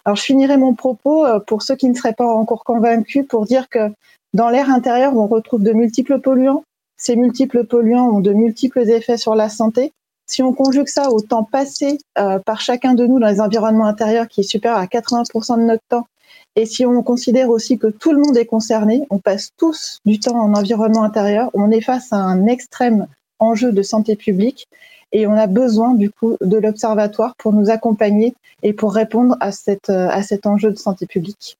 Alors, 0.06 0.16
je 0.16 0.24
finirai 0.24 0.58
mon 0.58 0.74
propos 0.76 1.26
euh, 1.26 1.40
pour 1.40 1.64
ceux 1.64 1.76
qui 1.76 1.88
ne 1.88 1.96
seraient 1.96 2.14
pas 2.14 2.28
encore 2.28 2.64
convaincus 2.64 3.26
pour 3.28 3.46
dire 3.46 3.68
que 3.70 3.92
dans 4.34 4.50
l'air 4.50 4.70
intérieur, 4.70 5.16
on 5.16 5.28
retrouve 5.28 5.64
de 5.64 5.74
multiples 5.74 6.20
polluants. 6.20 6.64
Ces 6.98 7.16
multiples 7.16 7.66
polluants 7.66 8.10
ont 8.10 8.20
de 8.20 8.34
multiples 8.34 8.88
effets 8.90 9.18
sur 9.18 9.36
la 9.36 9.50
santé. 9.50 9.92
Si 10.34 10.42
on 10.42 10.52
conjugue 10.52 10.88
ça 10.88 11.12
au 11.12 11.22
temps 11.22 11.44
passé 11.44 12.00
euh, 12.18 12.40
par 12.40 12.60
chacun 12.60 12.96
de 12.96 13.06
nous 13.06 13.20
dans 13.20 13.28
les 13.28 13.40
environnements 13.40 13.86
intérieurs, 13.86 14.28
qui 14.28 14.40
est 14.40 14.44
supérieur 14.44 14.80
à 14.80 14.88
80% 14.88 15.60
de 15.60 15.62
notre 15.62 15.84
temps, 15.90 16.08
et 16.56 16.66
si 16.66 16.88
on 16.88 17.04
considère 17.04 17.50
aussi 17.50 17.78
que 17.78 17.86
tout 17.86 18.14
le 18.14 18.18
monde 18.18 18.36
est 18.36 18.48
concerné, 18.48 19.04
on 19.12 19.20
passe 19.20 19.52
tous 19.58 20.00
du 20.06 20.20
temps 20.20 20.40
en 20.40 20.56
environnement 20.56 21.04
intérieur, 21.04 21.52
on 21.54 21.70
est 21.70 21.82
face 21.82 22.12
à 22.12 22.16
un 22.16 22.48
extrême 22.48 23.06
enjeu 23.38 23.72
de 23.72 23.84
santé 23.84 24.16
publique 24.16 24.68
et 25.12 25.28
on 25.28 25.34
a 25.34 25.46
besoin 25.46 25.94
du 25.94 26.10
coup 26.10 26.36
de 26.42 26.58
l'observatoire 26.58 27.36
pour 27.38 27.54
nous 27.54 27.70
accompagner 27.70 28.34
et 28.64 28.74
pour 28.74 28.92
répondre 28.92 29.38
à, 29.40 29.50
à 29.50 30.24
cet 30.24 30.48
enjeu 30.48 30.72
de 30.72 30.80
santé 30.80 31.06
publique. 31.06 31.60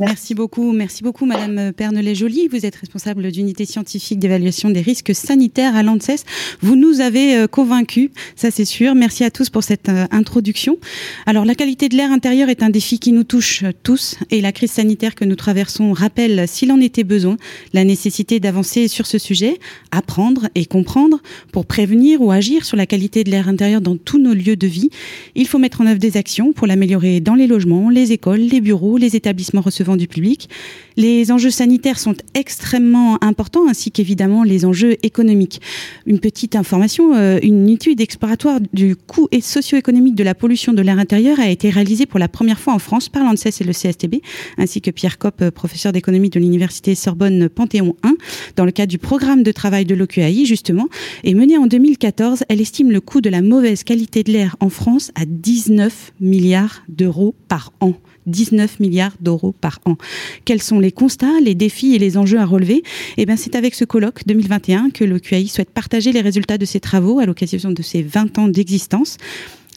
Merci. 0.00 0.34
beaucoup, 0.34 0.72
merci 0.72 1.02
beaucoup, 1.02 1.26
Madame 1.26 1.72
Pernelet-Joly. 1.74 2.48
Vous 2.48 2.64
êtes 2.64 2.76
responsable 2.76 3.30
d'unité 3.30 3.66
scientifique 3.66 4.18
d'évaluation 4.18 4.70
des 4.70 4.80
risques 4.80 5.14
sanitaires 5.14 5.76
à 5.76 5.82
l'ANSES. 5.82 6.24
Vous 6.62 6.74
nous 6.74 7.02
avez 7.02 7.36
euh, 7.36 7.46
convaincus, 7.46 8.08
ça 8.34 8.50
c'est 8.50 8.64
sûr. 8.64 8.94
Merci 8.94 9.24
à 9.24 9.30
tous 9.30 9.50
pour 9.50 9.62
cette 9.62 9.90
euh, 9.90 10.06
introduction. 10.10 10.78
Alors, 11.26 11.44
la 11.44 11.54
qualité 11.54 11.90
de 11.90 11.96
l'air 11.96 12.12
intérieur 12.12 12.48
est 12.48 12.62
un 12.62 12.70
défi 12.70 12.98
qui 12.98 13.12
nous 13.12 13.24
touche 13.24 13.64
tous 13.82 14.16
et 14.30 14.40
la 14.40 14.52
crise 14.52 14.70
sanitaire 14.70 15.14
que 15.14 15.26
nous 15.26 15.36
traversons 15.36 15.92
rappelle, 15.92 16.48
s'il 16.48 16.72
en 16.72 16.80
était 16.80 17.04
besoin, 17.04 17.36
la 17.74 17.84
nécessité 17.84 18.40
d'avancer 18.40 18.88
sur 18.88 19.06
ce 19.06 19.18
sujet, 19.18 19.58
apprendre 19.90 20.48
et 20.54 20.64
comprendre 20.64 21.20
pour 21.52 21.66
prévenir 21.66 22.22
ou 22.22 22.30
agir 22.30 22.64
sur 22.64 22.78
la 22.78 22.86
qualité 22.86 23.22
de 23.22 23.30
l'air 23.30 23.48
intérieur 23.48 23.82
dans 23.82 23.96
tous 23.96 24.18
nos 24.18 24.32
lieux 24.32 24.56
de 24.56 24.66
vie. 24.66 24.88
Il 25.34 25.46
faut 25.46 25.58
mettre 25.58 25.82
en 25.82 25.86
œuvre 25.86 26.00
des 26.00 26.16
actions 26.16 26.54
pour 26.54 26.66
l'améliorer 26.66 27.20
dans 27.20 27.34
les 27.34 27.46
logements, 27.46 27.90
les 27.90 28.12
écoles, 28.12 28.40
les 28.40 28.62
bureaux, 28.62 28.96
les 28.96 29.14
établissements 29.14 29.60
recevant 29.60 29.89
du 29.96 30.08
public. 30.08 30.48
Les 30.96 31.32
enjeux 31.32 31.50
sanitaires 31.50 31.98
sont 31.98 32.14
extrêmement 32.34 33.22
importants, 33.24 33.68
ainsi 33.68 33.90
qu'évidemment 33.90 34.42
les 34.42 34.64
enjeux 34.64 34.96
économiques. 35.02 35.60
Une 36.06 36.18
petite 36.18 36.56
information, 36.56 37.14
euh, 37.14 37.38
une 37.42 37.68
étude 37.68 38.00
exploratoire 38.00 38.60
du 38.72 38.96
coût 38.96 39.28
socio-économique 39.40 40.14
de 40.14 40.24
la 40.24 40.34
pollution 40.34 40.72
de 40.72 40.82
l'air 40.82 40.98
intérieur 40.98 41.40
a 41.40 41.48
été 41.48 41.70
réalisée 41.70 42.06
pour 42.06 42.18
la 42.18 42.28
première 42.28 42.58
fois 42.58 42.74
en 42.74 42.78
France 42.78 43.08
par 43.08 43.24
l'ANSES 43.24 43.60
et 43.60 43.64
le 43.64 43.72
CSTB, 43.72 44.16
ainsi 44.58 44.80
que 44.80 44.90
Pierre 44.90 45.18
Kopp, 45.18 45.40
euh, 45.42 45.50
professeur 45.50 45.92
d'économie 45.92 46.30
de 46.30 46.38
l'Université 46.38 46.94
Sorbonne 46.94 47.48
Panthéon 47.48 47.96
1, 48.02 48.14
dans 48.56 48.64
le 48.64 48.70
cadre 48.70 48.90
du 48.90 48.98
programme 48.98 49.42
de 49.42 49.52
travail 49.52 49.84
de 49.84 49.94
l'OQAI, 49.94 50.44
justement, 50.44 50.88
et 51.24 51.34
menée 51.34 51.56
en 51.56 51.66
2014. 51.66 52.44
Elle 52.48 52.60
estime 52.60 52.90
le 52.90 53.00
coût 53.00 53.20
de 53.20 53.30
la 53.30 53.42
mauvaise 53.42 53.84
qualité 53.84 54.22
de 54.22 54.32
l'air 54.32 54.56
en 54.60 54.68
France 54.68 55.12
à 55.14 55.24
19 55.24 56.12
milliards 56.20 56.82
d'euros 56.88 57.34
par 57.48 57.72
an. 57.80 57.94
19 58.26 58.80
milliards 58.80 59.14
d'euros 59.20 59.54
par 59.60 59.80
an. 59.84 59.96
Quels 60.44 60.62
sont 60.62 60.80
les 60.80 60.92
constats, 60.92 61.40
les 61.42 61.54
défis 61.54 61.94
et 61.94 61.98
les 61.98 62.16
enjeux 62.16 62.38
à 62.38 62.46
relever? 62.46 62.82
Eh 63.16 63.26
bien, 63.26 63.36
c'est 63.36 63.54
avec 63.54 63.74
ce 63.74 63.84
colloque 63.84 64.26
2021 64.26 64.90
que 64.90 65.04
le 65.04 65.18
QAI 65.18 65.46
souhaite 65.46 65.70
partager 65.70 66.12
les 66.12 66.20
résultats 66.20 66.58
de 66.58 66.64
ses 66.64 66.80
travaux 66.80 67.18
à 67.18 67.26
l'occasion 67.26 67.70
de 67.70 67.82
ses 67.82 68.02
20 68.02 68.38
ans 68.38 68.48
d'existence. 68.48 69.16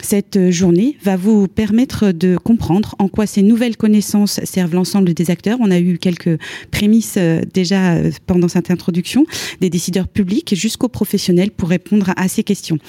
Cette 0.02 0.50
journée 0.50 0.98
va 1.04 1.16
vous 1.16 1.48
permettre 1.48 2.12
de 2.12 2.38
comprendre 2.38 2.96
en 3.00 3.08
quoi 3.08 3.26
ces 3.26 3.42
nouvelles 3.42 3.78
connaissances 3.78 4.40
servent 4.44 4.74
l'ensemble 4.74 5.14
des 5.14 5.32
acteurs. 5.32 5.58
On 5.62 5.72
a 5.72 5.80
eu 5.80 5.98
quelques 5.98 6.40
prémices 6.72 7.16
euh, 7.18 7.42
déjà 7.54 7.94
euh, 7.94 8.12
pendant 8.26 8.48
cette 8.48 8.72
introduction, 8.72 9.26
des 9.62 9.70
décideurs 9.70 10.08
publics 10.08 10.56
jusqu'aux 10.56 10.90
professionnels 10.90 11.52
pour 11.52 11.70
répondre 11.70 12.12
à 12.18 12.28
ces 12.28 12.44
questions. 12.44 12.80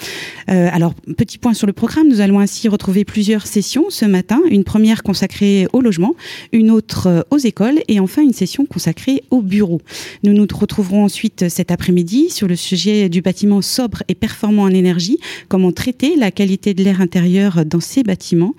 Euh, 0.50 0.68
alors, 0.72 0.94
petit 1.16 1.38
point 1.38 1.54
sur 1.54 1.66
le 1.66 1.72
programme, 1.72 2.08
nous 2.08 2.20
allons 2.20 2.40
ainsi 2.40 2.68
retrouver 2.68 3.04
plusieurs 3.04 3.46
sessions 3.46 3.86
ce 3.90 4.06
matin. 4.06 4.40
Une 4.50 4.64
première 4.64 5.02
consacrée 5.02 5.68
au 5.72 5.80
logement, 5.80 6.14
une 6.52 6.70
autre 6.70 7.26
aux 7.30 7.38
écoles 7.38 7.80
et 7.88 8.00
enfin 8.00 8.22
une 8.22 8.32
session 8.32 8.66
consacrée 8.66 9.22
au 9.30 9.42
bureau. 9.42 9.80
Nous 10.22 10.32
nous 10.32 10.46
retrouverons 10.52 11.04
ensuite 11.04 11.48
cet 11.48 11.70
après-midi 11.70 12.30
sur 12.30 12.48
le 12.48 12.56
sujet 12.56 13.08
du 13.08 13.20
bâtiment 13.20 13.62
sobre 13.62 14.02
et 14.08 14.14
performant 14.14 14.62
en 14.62 14.70
énergie, 14.70 15.18
comment 15.48 15.72
traiter 15.72 16.16
la 16.16 16.30
qualité 16.30 16.74
de 16.74 16.82
l'air 16.82 17.00
intérieur 17.00 17.64
dans 17.64 17.80
ces 17.80 18.02
bâtiments. 18.02 18.54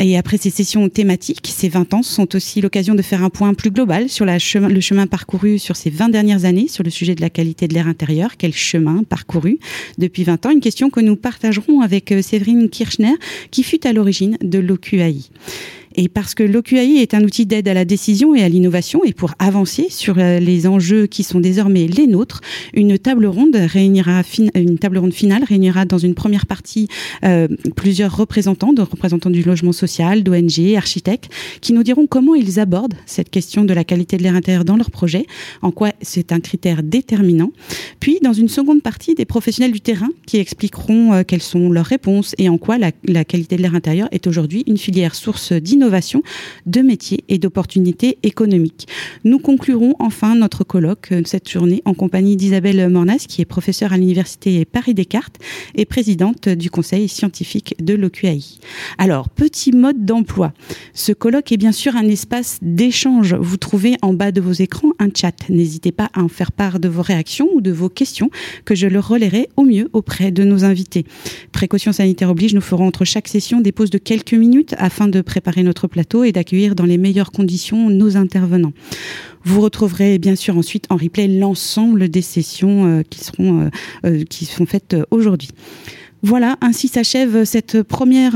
Et 0.00 0.16
après 0.16 0.36
ces 0.36 0.50
sessions 0.50 0.88
thématiques, 0.88 1.46
ces 1.52 1.68
20 1.68 1.94
ans 1.94 2.02
sont 2.02 2.34
aussi 2.34 2.60
l'occasion 2.60 2.94
de 2.94 3.02
faire 3.02 3.22
un 3.22 3.30
point 3.30 3.54
plus 3.54 3.70
global 3.70 4.08
sur 4.08 4.24
le 4.24 4.38
chemin 4.80 5.06
parcouru 5.06 5.58
sur 5.58 5.76
ces 5.76 5.90
20 5.90 6.08
dernières 6.10 6.44
années 6.44 6.68
sur 6.68 6.84
le 6.84 6.90
sujet 6.90 7.14
de 7.14 7.20
la 7.20 7.30
qualité 7.30 7.68
de 7.68 7.74
l'air 7.74 7.86
intérieur. 7.86 8.36
Quel 8.36 8.52
chemin 8.52 9.02
parcouru 9.02 9.58
depuis 9.98 10.24
20 10.24 10.46
ans? 10.46 10.50
Une 10.50 10.60
question 10.60 10.90
que 10.90 11.00
nous 11.00 11.16
partagerons 11.16 11.80
avec 11.80 12.12
euh, 12.12 12.22
Séverine 12.22 12.68
Kirchner, 12.68 13.14
qui 13.50 13.62
fut 13.62 13.86
à 13.86 13.92
l'origine 13.92 14.36
de 14.42 14.58
l'OQAI. 14.58 15.30
Et 15.96 16.08
parce 16.08 16.34
que 16.34 16.42
l'OQAI 16.42 16.98
est 16.98 17.14
un 17.14 17.24
outil 17.24 17.46
d'aide 17.46 17.68
à 17.68 17.74
la 17.74 17.86
décision 17.86 18.34
et 18.34 18.42
à 18.42 18.48
l'innovation, 18.48 19.02
et 19.04 19.14
pour 19.14 19.32
avancer 19.38 19.86
sur 19.88 20.18
euh, 20.18 20.38
les 20.38 20.66
enjeux 20.66 21.06
qui 21.06 21.22
sont 21.22 21.40
désormais 21.40 21.86
les 21.86 22.06
nôtres, 22.06 22.42
une 22.74 22.98
table 22.98 23.26
ronde 23.26 23.56
réunira 23.56 24.22
une 24.54 24.78
table 24.78 24.98
ronde 24.98 25.14
finale 25.14 25.42
réunira 25.44 25.86
dans 25.86 25.98
une 25.98 26.14
première 26.14 26.44
partie 26.44 26.88
euh, 27.24 27.48
plusieurs 27.76 28.14
représentants, 28.14 28.74
de 28.74 28.82
représentants 28.82 29.30
du 29.30 29.42
logement 29.42 29.72
social, 29.72 30.22
d'ONG, 30.22 30.74
architectes, 30.76 31.30
qui 31.62 31.72
nous 31.72 31.82
diront 31.82 32.06
comment 32.06 32.34
ils 32.34 32.60
abordent 32.60 32.94
cette 33.06 33.30
question 33.30 33.64
de 33.64 33.72
la 33.72 33.84
qualité 33.84 34.18
de 34.18 34.22
l'air 34.22 34.34
intérieur 34.34 34.64
dans 34.64 34.76
leur 34.76 34.90
projet, 34.90 35.26
en 35.62 35.70
quoi 35.70 35.92
c'est 36.02 36.30
un 36.32 36.40
critère 36.40 36.82
déterminant. 36.82 37.52
Puis, 38.00 38.18
dans 38.22 38.34
une 38.34 38.48
seconde 38.48 38.82
partie, 38.82 39.14
des 39.14 39.24
professionnels 39.24 39.72
du 39.72 39.80
terrain 39.80 40.10
qui 40.26 40.36
expliqueront 40.36 41.14
euh, 41.14 41.22
quelles 41.26 41.42
sont 41.42 41.70
leurs 41.70 41.86
réponses 41.86 42.34
et 42.36 42.50
en 42.50 42.58
quoi 42.58 42.76
la, 42.76 42.90
la 43.04 43.24
qualité 43.24 43.56
de 43.56 43.62
l'air 43.62 43.74
intérieur 43.74 44.08
est 44.12 44.26
aujourd'hui 44.26 44.62
une 44.66 44.76
filière 44.76 45.14
source 45.14 45.52
d'innovation, 45.52 45.85
de 46.66 46.80
métiers 46.80 47.24
et 47.28 47.38
d'opportunités 47.38 48.18
économiques. 48.22 48.88
Nous 49.24 49.38
conclurons 49.38 49.94
enfin 49.98 50.34
notre 50.34 50.64
colloque 50.64 51.08
euh, 51.12 51.22
cette 51.24 51.48
journée 51.48 51.82
en 51.84 51.94
compagnie 51.94 52.36
d'Isabelle 52.36 52.88
Mornas, 52.88 53.26
qui 53.28 53.40
est 53.40 53.46
professeure 53.46 53.92
à 53.92 53.96
l'université 53.96 54.64
Paris 54.64 54.94
Descartes 54.94 55.38
et 55.74 55.84
présidente 55.84 56.48
du 56.48 56.70
conseil 56.70 57.08
scientifique 57.08 57.74
de 57.80 57.94
l'OQAI. 57.94 58.40
Alors, 58.98 59.28
petit 59.28 59.72
mode 59.72 60.04
d'emploi. 60.04 60.52
Ce 60.94 61.12
colloque 61.12 61.52
est 61.52 61.56
bien 61.56 61.72
sûr 61.72 61.96
un 61.96 62.08
espace 62.08 62.58
d'échange. 62.62 63.34
Vous 63.34 63.56
trouvez 63.56 63.96
en 64.02 64.12
bas 64.12 64.32
de 64.32 64.40
vos 64.40 64.52
écrans 64.52 64.92
un 64.98 65.08
chat. 65.14 65.48
N'hésitez 65.48 65.92
pas 65.92 66.10
à 66.14 66.22
en 66.22 66.28
faire 66.28 66.52
part 66.52 66.80
de 66.80 66.88
vos 66.88 67.02
réactions 67.02 67.48
ou 67.54 67.60
de 67.60 67.72
vos 67.72 67.88
questions 67.88 68.30
que 68.64 68.74
je 68.74 68.86
le 68.86 69.00
relayerai 69.00 69.48
au 69.56 69.64
mieux 69.64 69.88
auprès 69.92 70.30
de 70.30 70.44
nos 70.44 70.64
invités. 70.64 71.04
Précautions 71.52 71.92
sanitaires 71.92 72.30
oblige, 72.30 72.54
nous 72.54 72.60
ferons 72.60 72.86
entre 72.86 73.04
chaque 73.04 73.28
session 73.28 73.60
des 73.60 73.72
pauses 73.72 73.90
de 73.90 73.98
quelques 73.98 74.34
minutes 74.34 74.74
afin 74.78 75.08
de 75.08 75.20
préparer 75.20 75.62
notre 75.62 75.75
plateau 75.86 76.24
et 76.24 76.32
d'accueillir 76.32 76.74
dans 76.74 76.86
les 76.86 76.96
meilleures 76.96 77.30
conditions 77.30 77.90
nos 77.90 78.16
intervenants. 78.16 78.72
Vous 79.46 79.60
retrouverez 79.60 80.18
bien 80.18 80.34
sûr 80.34 80.58
ensuite 80.58 80.86
en 80.90 80.96
replay 80.96 81.28
l'ensemble 81.28 82.08
des 82.08 82.20
sessions 82.20 82.86
euh, 82.86 83.02
qui 83.08 83.20
seront 83.22 83.60
euh, 83.60 83.68
euh, 84.04 84.24
qui 84.24 84.44
sont 84.44 84.66
faites 84.66 84.96
aujourd'hui. 85.12 85.50
Voilà, 86.22 86.56
ainsi 86.60 86.88
s'achève 86.88 87.44
cette 87.44 87.82
première 87.82 88.32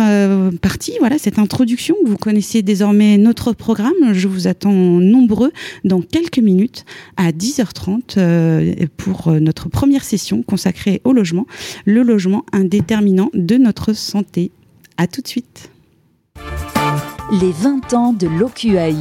partie, 0.60 0.92
voilà 1.00 1.18
cette 1.18 1.40
introduction. 1.40 1.96
Vous 2.04 2.16
connaissez 2.16 2.62
désormais 2.62 3.18
notre 3.18 3.52
programme. 3.52 4.12
Je 4.12 4.28
vous 4.28 4.46
attends 4.46 4.70
nombreux 4.70 5.50
dans 5.82 6.00
quelques 6.00 6.38
minutes 6.38 6.84
à 7.16 7.32
10h30 7.32 8.86
pour 8.96 9.32
notre 9.32 9.68
première 9.70 10.04
session 10.04 10.42
consacrée 10.42 11.00
au 11.02 11.12
logement, 11.12 11.46
le 11.84 12.02
logement, 12.02 12.44
un 12.52 12.64
déterminant 12.64 13.30
de 13.34 13.56
notre 13.56 13.92
santé. 13.94 14.52
À 14.96 15.08
tout 15.08 15.22
de 15.22 15.28
suite. 15.28 15.70
Les 17.32 17.52
20 17.52 17.94
ans 17.94 18.12
de 18.12 18.26
l'OQAI. 18.26 18.96